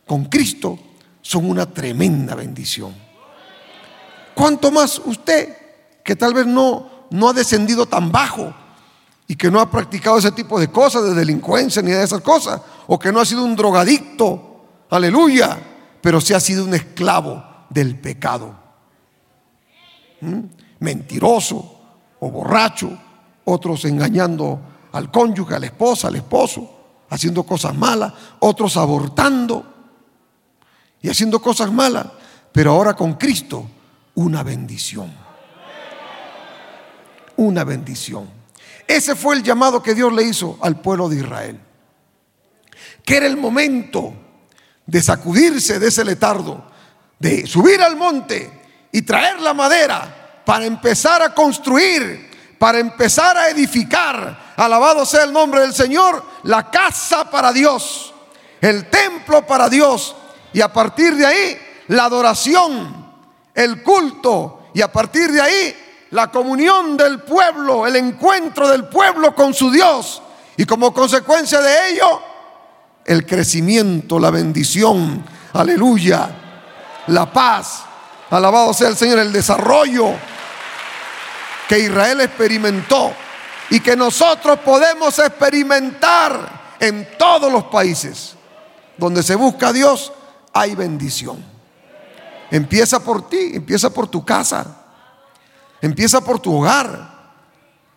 [0.05, 0.77] con Cristo
[1.21, 2.93] son una tremenda bendición.
[4.35, 5.55] ¿Cuánto más usted
[6.03, 8.53] que tal vez no, no ha descendido tan bajo
[9.25, 12.61] y que no ha practicado ese tipo de cosas, de delincuencia ni de esas cosas,
[12.87, 15.57] o que no ha sido un drogadicto, aleluya,
[16.01, 18.53] pero sí ha sido un esclavo del pecado?
[20.19, 20.39] ¿Mm?
[20.79, 21.79] Mentiroso
[22.19, 23.04] o borracho,
[23.45, 24.59] otros engañando
[24.91, 26.69] al cónyuge, a la esposa, al esposo,
[27.09, 29.65] haciendo cosas malas, otros abortando
[31.01, 32.07] y haciendo cosas malas,
[32.51, 33.67] pero ahora con Cristo
[34.15, 35.13] una bendición.
[37.37, 38.29] Una bendición.
[38.87, 41.59] Ese fue el llamado que Dios le hizo al pueblo de Israel.
[43.03, 44.13] Que era el momento
[44.85, 46.63] de sacudirse de ese letardo,
[47.19, 48.51] de subir al monte
[48.91, 52.24] y traer la madera para empezar a construir
[52.57, 58.13] para empezar a edificar, alabado sea el nombre del Señor, la casa para Dios,
[58.61, 60.15] el templo para Dios.
[60.53, 61.57] Y a partir de ahí,
[61.89, 63.13] la adoración,
[63.53, 65.75] el culto, y a partir de ahí,
[66.11, 70.21] la comunión del pueblo, el encuentro del pueblo con su Dios.
[70.57, 72.21] Y como consecuencia de ello,
[73.05, 76.29] el crecimiento, la bendición, aleluya,
[77.07, 77.83] la paz,
[78.29, 80.13] alabado sea el Señor, el desarrollo
[81.68, 83.13] que Israel experimentó
[83.70, 88.36] y que nosotros podemos experimentar en todos los países.
[88.97, 90.13] Donde se busca a Dios,
[90.53, 91.43] hay bendición.
[92.51, 94.84] Empieza por ti, empieza por tu casa,
[95.82, 97.34] empieza por tu hogar.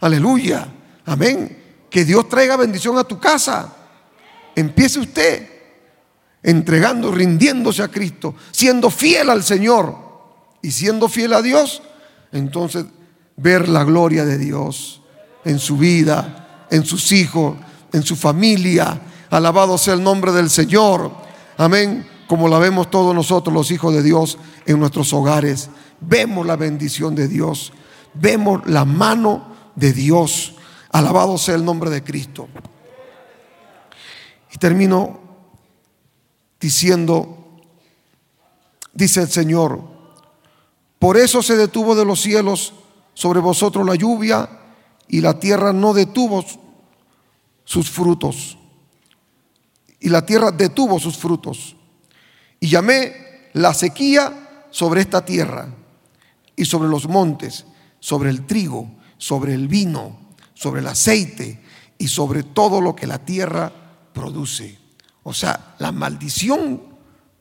[0.00, 0.66] Aleluya,
[1.06, 1.86] amén.
[1.90, 3.72] Que Dios traiga bendición a tu casa.
[4.56, 5.58] Empiece usted
[6.42, 9.94] entregando, rindiéndose a Cristo, siendo fiel al Señor
[10.62, 11.82] y siendo fiel a Dios.
[12.32, 12.86] Entonces
[13.38, 15.00] ver la gloria de Dios
[15.44, 17.56] en su vida, en sus hijos,
[17.92, 19.00] en su familia.
[19.30, 21.10] Alabado sea el nombre del Señor.
[21.56, 22.06] Amén.
[22.26, 24.36] Como la vemos todos nosotros, los hijos de Dios,
[24.66, 25.70] en nuestros hogares.
[26.00, 27.72] Vemos la bendición de Dios.
[28.12, 30.54] Vemos la mano de Dios.
[30.92, 32.48] Alabado sea el nombre de Cristo.
[34.52, 35.20] Y termino
[36.60, 37.60] diciendo,
[38.92, 39.80] dice el Señor,
[40.98, 42.74] por eso se detuvo de los cielos
[43.18, 44.48] sobre vosotros la lluvia
[45.08, 46.44] y la tierra no detuvo
[47.64, 48.56] sus frutos.
[49.98, 51.74] Y la tierra detuvo sus frutos.
[52.60, 55.68] Y llamé la sequía sobre esta tierra
[56.54, 57.64] y sobre los montes,
[57.98, 60.16] sobre el trigo, sobre el vino,
[60.54, 61.60] sobre el aceite
[61.98, 63.72] y sobre todo lo que la tierra
[64.12, 64.78] produce.
[65.24, 66.82] O sea, la maldición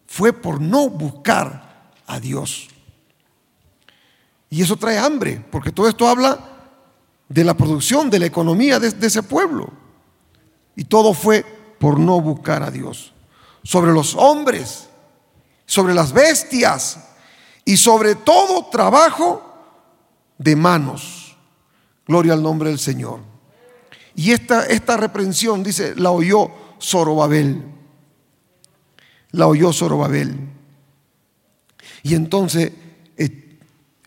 [0.08, 2.68] fue por no buscar a Dios.
[4.50, 6.40] Y eso trae hambre, porque todo esto habla
[7.28, 9.72] de la producción, de la economía de, ese pueblo.
[10.76, 11.44] Y todo fue
[11.80, 13.14] por no buscar a Dios.
[13.64, 14.88] Sobre los hombres,
[15.66, 17.00] sobre las bestias
[17.66, 19.42] y sobre todo trabajo
[20.38, 21.36] de manos.
[22.08, 23.20] Gloria al nombre del Señor.
[24.16, 26.50] Y esta, esta reprensión, dice, la oyó
[26.82, 27.66] Zorobabel.
[29.32, 30.38] La oyó Zorobabel.
[32.04, 32.72] Y entonces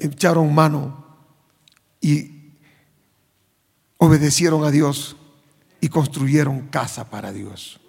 [0.01, 1.05] echaron mano
[2.01, 2.55] y
[3.98, 5.16] obedecieron a Dios
[5.80, 7.80] y construyeron casa para Dios.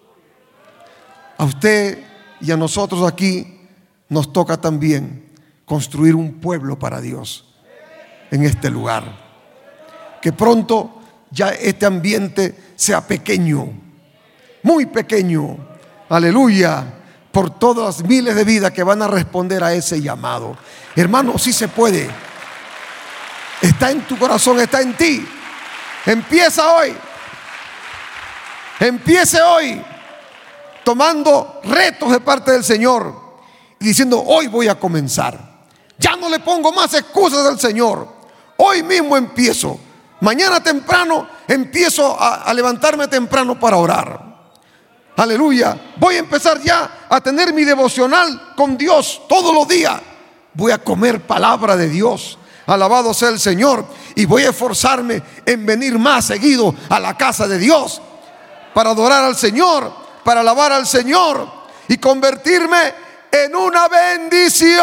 [1.38, 2.04] A usted
[2.44, 3.60] Y a nosotros aquí
[4.10, 5.32] nos toca también
[5.64, 7.54] construir un pueblo para Dios
[8.32, 9.04] en este lugar.
[10.22, 13.70] Que pronto ya este ambiente sea pequeño,
[14.64, 15.56] muy pequeño.
[16.10, 17.01] Aleluya.
[17.32, 20.58] Por todas las miles de vidas que van a responder a ese llamado.
[20.96, 22.10] Hermano, sí se puede.
[23.62, 25.26] Está en tu corazón, está en ti.
[26.06, 26.96] Empieza hoy.
[28.80, 29.82] Empiece hoy
[30.84, 33.14] tomando retos de parte del Señor
[33.80, 35.40] y diciendo, hoy voy a comenzar.
[35.98, 38.08] Ya no le pongo más excusas al Señor.
[38.58, 39.80] Hoy mismo empiezo.
[40.22, 44.31] Mañana temprano empiezo a, levantarme temprano para orar.
[45.18, 45.78] Aleluya.
[45.98, 50.00] Voy a empezar ya a tener mi devocional con Dios todos los días.
[50.54, 52.38] Voy a comer palabra de Dios.
[52.66, 53.86] Alabado sea el Señor.
[54.16, 58.02] Y voy a esforzarme en venir más seguido a la casa de Dios
[58.74, 59.94] para adorar al Señor,
[60.24, 61.48] para alabar al Señor
[61.88, 62.94] y convertirme
[63.32, 64.82] en una bendición.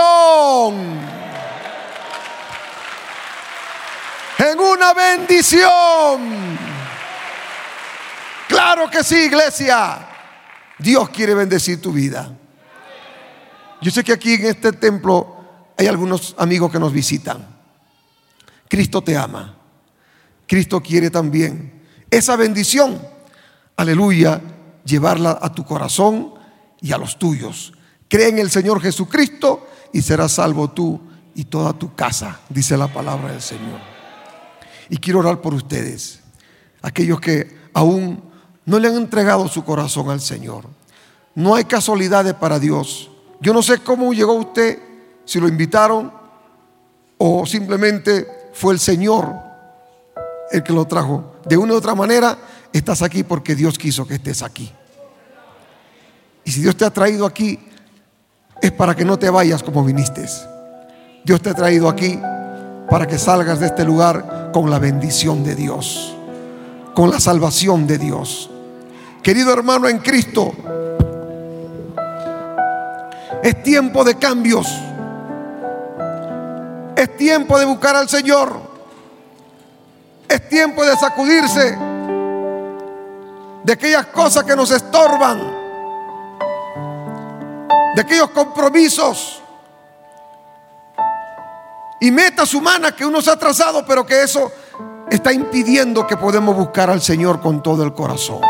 [4.39, 6.59] En una bendición.
[8.47, 9.99] Claro que sí, iglesia.
[10.79, 12.37] Dios quiere bendecir tu vida.
[13.81, 15.37] Yo sé que aquí en este templo
[15.77, 17.47] hay algunos amigos que nos visitan.
[18.69, 19.57] Cristo te ama.
[20.47, 23.01] Cristo quiere también esa bendición.
[23.77, 24.41] Aleluya.
[24.85, 26.35] Llevarla a tu corazón
[26.81, 27.73] y a los tuyos.
[28.09, 31.01] Cree en el Señor Jesucristo y serás salvo tú
[31.35, 33.81] y toda tu casa, dice la palabra del Señor.
[34.89, 36.21] Y quiero orar por ustedes,
[36.83, 38.28] aquellos que aún
[38.69, 40.65] no le han entregado su corazón al Señor.
[41.35, 43.11] No hay casualidades para Dios.
[43.41, 44.79] Yo no sé cómo llegó usted,
[45.25, 46.13] si lo invitaron
[47.17, 49.35] o simplemente fue el Señor
[50.51, 51.37] el que lo trajo.
[51.47, 52.37] De una u otra manera,
[52.71, 54.71] estás aquí porque Dios quiso que estés aquí.
[56.45, 57.59] Y si Dios te ha traído aquí,
[58.61, 60.27] es para que no te vayas como viniste.
[61.25, 62.21] Dios te ha traído aquí
[62.91, 66.15] para que salgas de este lugar con la bendición de Dios,
[66.95, 68.51] con la salvación de Dios.
[69.29, 70.55] Querido hermano en Cristo,
[73.43, 74.67] es tiempo de cambios.
[76.97, 78.59] Es tiempo de buscar al Señor.
[80.27, 81.77] Es tiempo de sacudirse
[83.65, 85.39] de aquellas cosas que nos estorban
[87.97, 89.43] de aquellos compromisos
[92.01, 94.51] y metas humanas que uno se ha trazado, pero que eso
[95.11, 98.41] está impidiendo que podamos buscar al Señor con todo el corazón.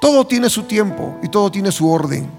[0.00, 2.30] Todo tiene su tiempo y todo tiene su orden.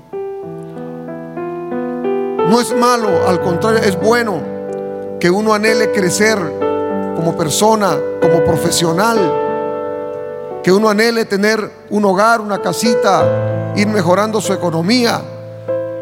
[2.50, 4.42] No es malo, al contrario, es bueno
[5.20, 6.38] que uno anhele crecer
[7.16, 9.48] como persona, como profesional
[10.64, 15.22] que uno anhele tener un hogar, una casita, ir mejorando su economía.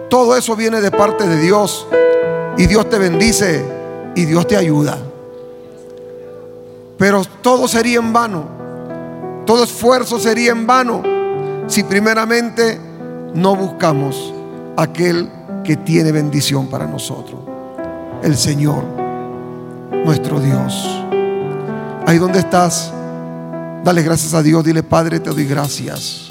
[0.10, 1.88] Todo eso viene de parte de Dios
[2.58, 3.64] y Dios te bendice
[4.16, 4.98] y Dios te ayuda.
[6.98, 8.46] Pero todo sería en vano,
[9.46, 11.17] todo esfuerzo sería en vano
[11.68, 12.80] si primeramente
[13.34, 14.34] no buscamos
[14.76, 15.30] aquel
[15.64, 17.42] que tiene bendición para nosotros,
[18.24, 18.84] el Señor,
[20.06, 21.04] nuestro Dios.
[22.06, 22.94] Ahí donde estás,
[23.88, 26.28] Dale gracias a Dios, dile Padre, te doy gracias.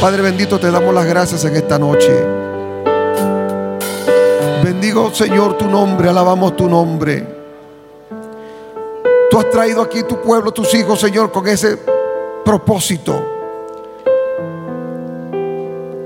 [0.00, 2.12] Padre bendito, te damos las gracias en esta noche.
[4.62, 7.26] Bendigo Señor tu nombre, alabamos tu nombre.
[9.28, 11.76] Tú has traído aquí tu pueblo, tus hijos, Señor, con ese
[12.44, 13.31] propósito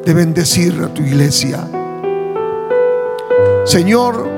[0.07, 1.59] de bendecir a tu iglesia.
[3.65, 4.31] Señor,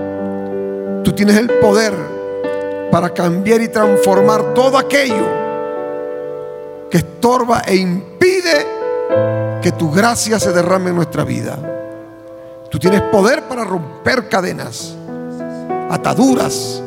[1.04, 1.92] tú tienes el poder
[2.90, 5.26] para cambiar y transformar todo aquello
[6.90, 8.66] que estorba e impide
[9.60, 11.58] que tu gracia se derrame en nuestra vida.
[12.70, 14.96] Tú tienes poder para romper cadenas,
[15.90, 16.82] ataduras,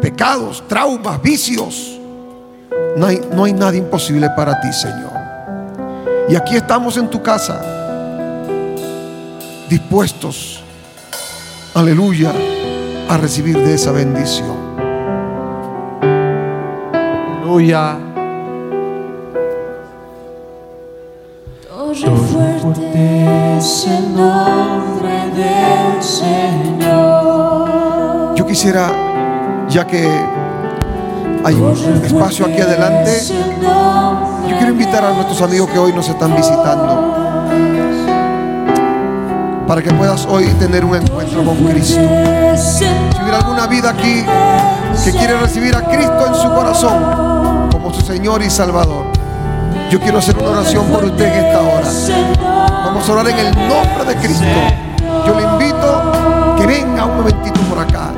[0.00, 1.98] pecados, traumas, vicios.
[2.96, 5.10] No hay, no hay nada imposible para ti, Señor.
[6.28, 7.79] Y aquí estamos en tu casa,
[9.70, 10.62] dispuestos,
[11.74, 12.32] aleluya,
[13.08, 14.58] a recibir de esa bendición.
[17.38, 17.96] Aleluya.
[21.68, 22.16] Torre
[22.60, 27.68] fuerte es el nombre del Señor.
[28.34, 28.90] Yo quisiera,
[29.68, 30.04] ya que
[31.44, 33.20] hay un espacio aquí adelante,
[34.48, 37.29] yo quiero invitar a nuestros amigos que hoy nos están visitando
[39.70, 42.00] para que puedas hoy tener un encuentro con Cristo.
[42.56, 42.84] Si
[43.22, 44.24] hubiera alguna vida aquí
[45.04, 49.04] que quiere recibir a Cristo en su corazón, su Señor y Salvador.
[49.88, 51.88] Yo quiero hacer una oración por usted en esta hora.
[52.84, 54.44] Vamos a orar en el nombre de Cristo.
[55.24, 58.10] Yo le invito que venga un momentito por acá.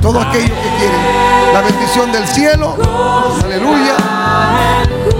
[0.00, 1.52] Todo aquello que quieren.
[1.52, 2.76] La bendición del cielo.
[3.44, 3.94] Aleluya.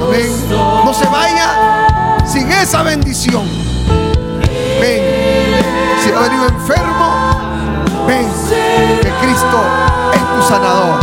[0.02, 0.32] Amén.
[0.82, 3.44] No se vaya sin esa bendición.
[4.80, 5.15] Ven.
[6.06, 8.28] Si ha venido enfermo, ven.
[9.02, 9.58] Que Cristo
[10.12, 11.00] es tu sanador.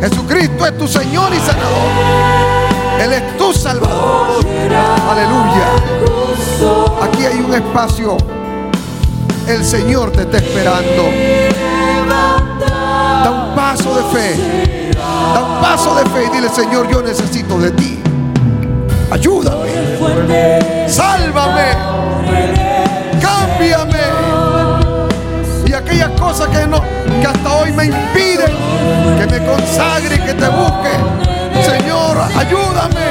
[0.00, 1.90] Jesucristo es tu Señor y sanador.
[2.98, 4.42] Él es tu Salvador.
[5.10, 5.66] Aleluya.
[7.02, 8.16] Aquí hay un espacio.
[9.46, 11.10] El Señor te está esperando.
[13.22, 14.94] Da un paso de fe.
[15.34, 18.02] Da un paso de fe y dile, Señor, yo necesito de ti.
[19.10, 20.88] Ayúdame.
[20.88, 22.59] Sálvame.
[26.30, 26.80] Cosas que no
[27.20, 28.52] que hasta hoy me impiden
[29.18, 30.92] que me consagre y que te busque.
[31.64, 33.06] Señor, ayúdame.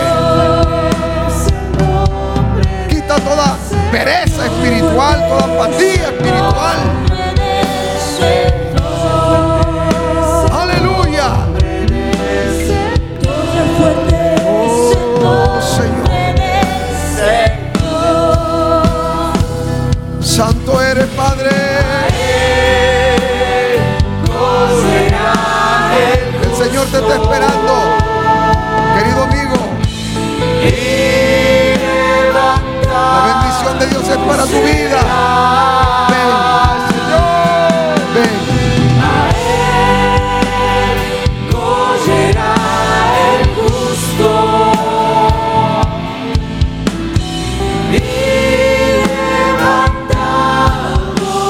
[2.88, 3.58] Quita toda
[3.92, 6.78] pereza espiritual, toda apatía espiritual.
[33.78, 35.00] De Dios es para tu vida.
[36.10, 36.30] Ven,
[36.90, 38.00] Señor.
[38.16, 38.50] Ven.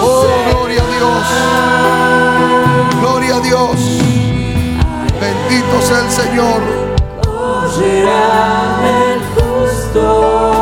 [0.02, 1.26] Oh, gloria a Dios.
[3.00, 3.76] Gloria a Dios.
[5.20, 6.62] Bendito sea el Señor.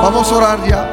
[0.04, 0.87] Vamos a orar ya.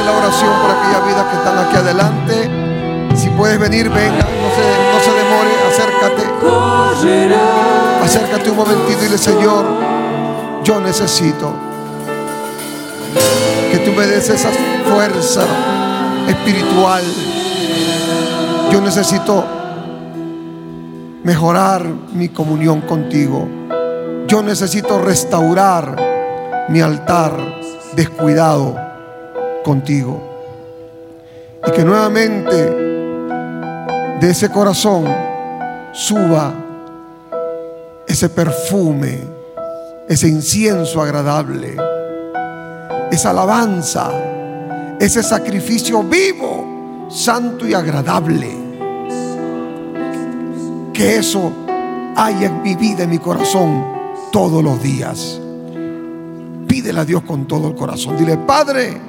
[0.00, 3.16] Hacer la oración por aquellas vidas que están aquí adelante.
[3.16, 4.18] Si puedes venir, venga.
[4.18, 5.50] No se, no se demore.
[5.68, 6.22] Acércate.
[8.04, 9.64] Acércate un momentito y dile, Señor,
[10.64, 11.52] yo necesito
[13.70, 14.50] que tú me des esa
[14.90, 15.44] fuerza
[16.28, 17.04] espiritual.
[18.70, 19.44] Yo necesito
[21.24, 23.48] mejorar mi comunión contigo.
[24.26, 25.96] Yo necesito restaurar
[26.68, 27.32] mi altar
[27.96, 28.89] descuidado
[29.64, 30.20] contigo.
[31.66, 32.54] Y que nuevamente
[34.20, 35.04] de ese corazón
[35.92, 36.54] suba
[38.06, 39.18] ese perfume,
[40.08, 41.76] ese incienso agradable,
[43.10, 44.10] esa alabanza,
[44.98, 48.48] ese sacrificio vivo, santo y agradable.
[50.92, 51.52] Que eso
[52.16, 53.84] haya en mi vida, en mi corazón,
[54.32, 55.40] todos los días.
[56.66, 58.16] Pídele a Dios con todo el corazón.
[58.16, 59.00] Dile, Padre,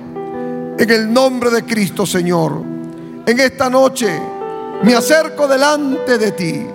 [0.82, 2.64] en el nombre de Cristo, Señor,
[3.28, 4.20] en esta noche
[4.82, 6.66] me acerco delante de ti.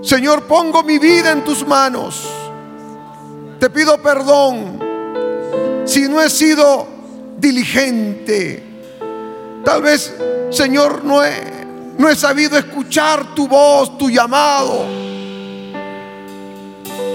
[0.00, 2.26] Señor, pongo mi vida en tus manos.
[3.60, 4.80] Te pido perdón
[5.84, 6.86] si no he sido
[7.36, 8.62] diligente.
[9.62, 10.14] Tal vez,
[10.48, 11.34] Señor, no he,
[11.98, 14.86] no he sabido escuchar tu voz, tu llamado.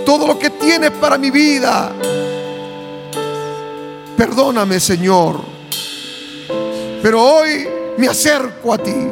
[0.06, 1.92] Todo lo que tienes para mi vida.
[4.20, 5.40] Perdóname, Señor.
[7.02, 7.66] Pero hoy
[7.98, 9.08] me acerco a ti.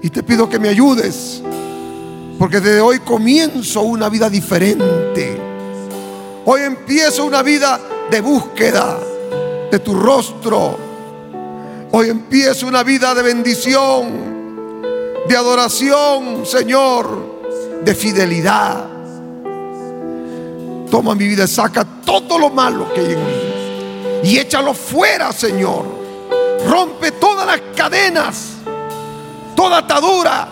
[0.00, 1.42] Y te pido que me ayudes.
[2.38, 5.36] Porque desde hoy comienzo una vida diferente.
[6.44, 7.80] Hoy empiezo una vida
[8.12, 9.00] de búsqueda
[9.72, 10.78] de tu rostro.
[11.90, 14.82] Hoy empiezo una vida de bendición,
[15.28, 17.40] de adoración, Señor,
[17.84, 19.01] de fidelidad.
[20.92, 23.52] Toma mi vida, saca todo lo malo que hay en mí
[24.24, 25.86] y échalo fuera, Señor.
[26.68, 28.48] Rompe todas las cadenas,
[29.56, 30.46] toda atadura,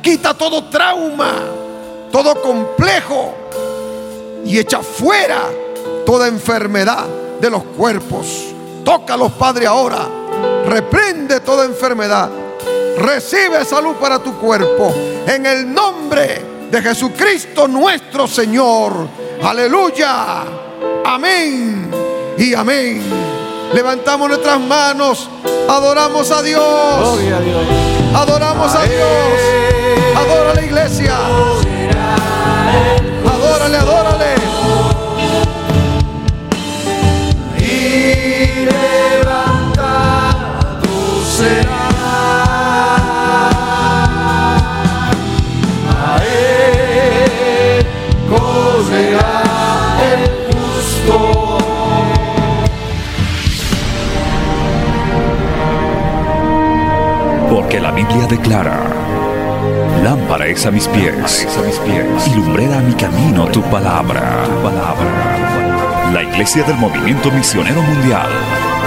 [0.00, 1.34] quita todo trauma,
[2.10, 3.34] todo complejo
[4.46, 5.42] y echa fuera
[6.06, 7.04] toda enfermedad
[7.38, 8.54] de los cuerpos.
[8.86, 10.08] Tócalos, Padre, ahora.
[10.64, 12.30] Reprende toda enfermedad.
[12.96, 14.94] Recibe salud para tu cuerpo.
[15.26, 19.23] En el nombre de Jesucristo nuestro Señor.
[19.42, 20.44] Aleluya.
[21.04, 21.90] Amén.
[22.38, 23.02] Y amén.
[23.72, 25.28] Levantamos nuestras manos.
[25.68, 27.18] Adoramos a Dios.
[27.18, 27.66] Gloria a Dios.
[28.14, 29.08] Adoramos a Dios.
[30.16, 31.16] Adora la iglesia.
[33.26, 34.34] Adórale, adórale.
[57.80, 58.80] Biblia declara,
[60.02, 64.44] lámpara es a mis pies, a mis pies y lumbrera a mi camino tu palabra.
[64.44, 66.10] tu palabra.
[66.12, 68.28] La Iglesia del Movimiento Misionero Mundial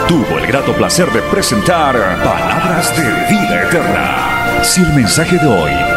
[0.07, 4.63] tuvo el grato placer de presentar Palabras de Vida Eterna.
[4.63, 5.96] Si el mensaje de hoy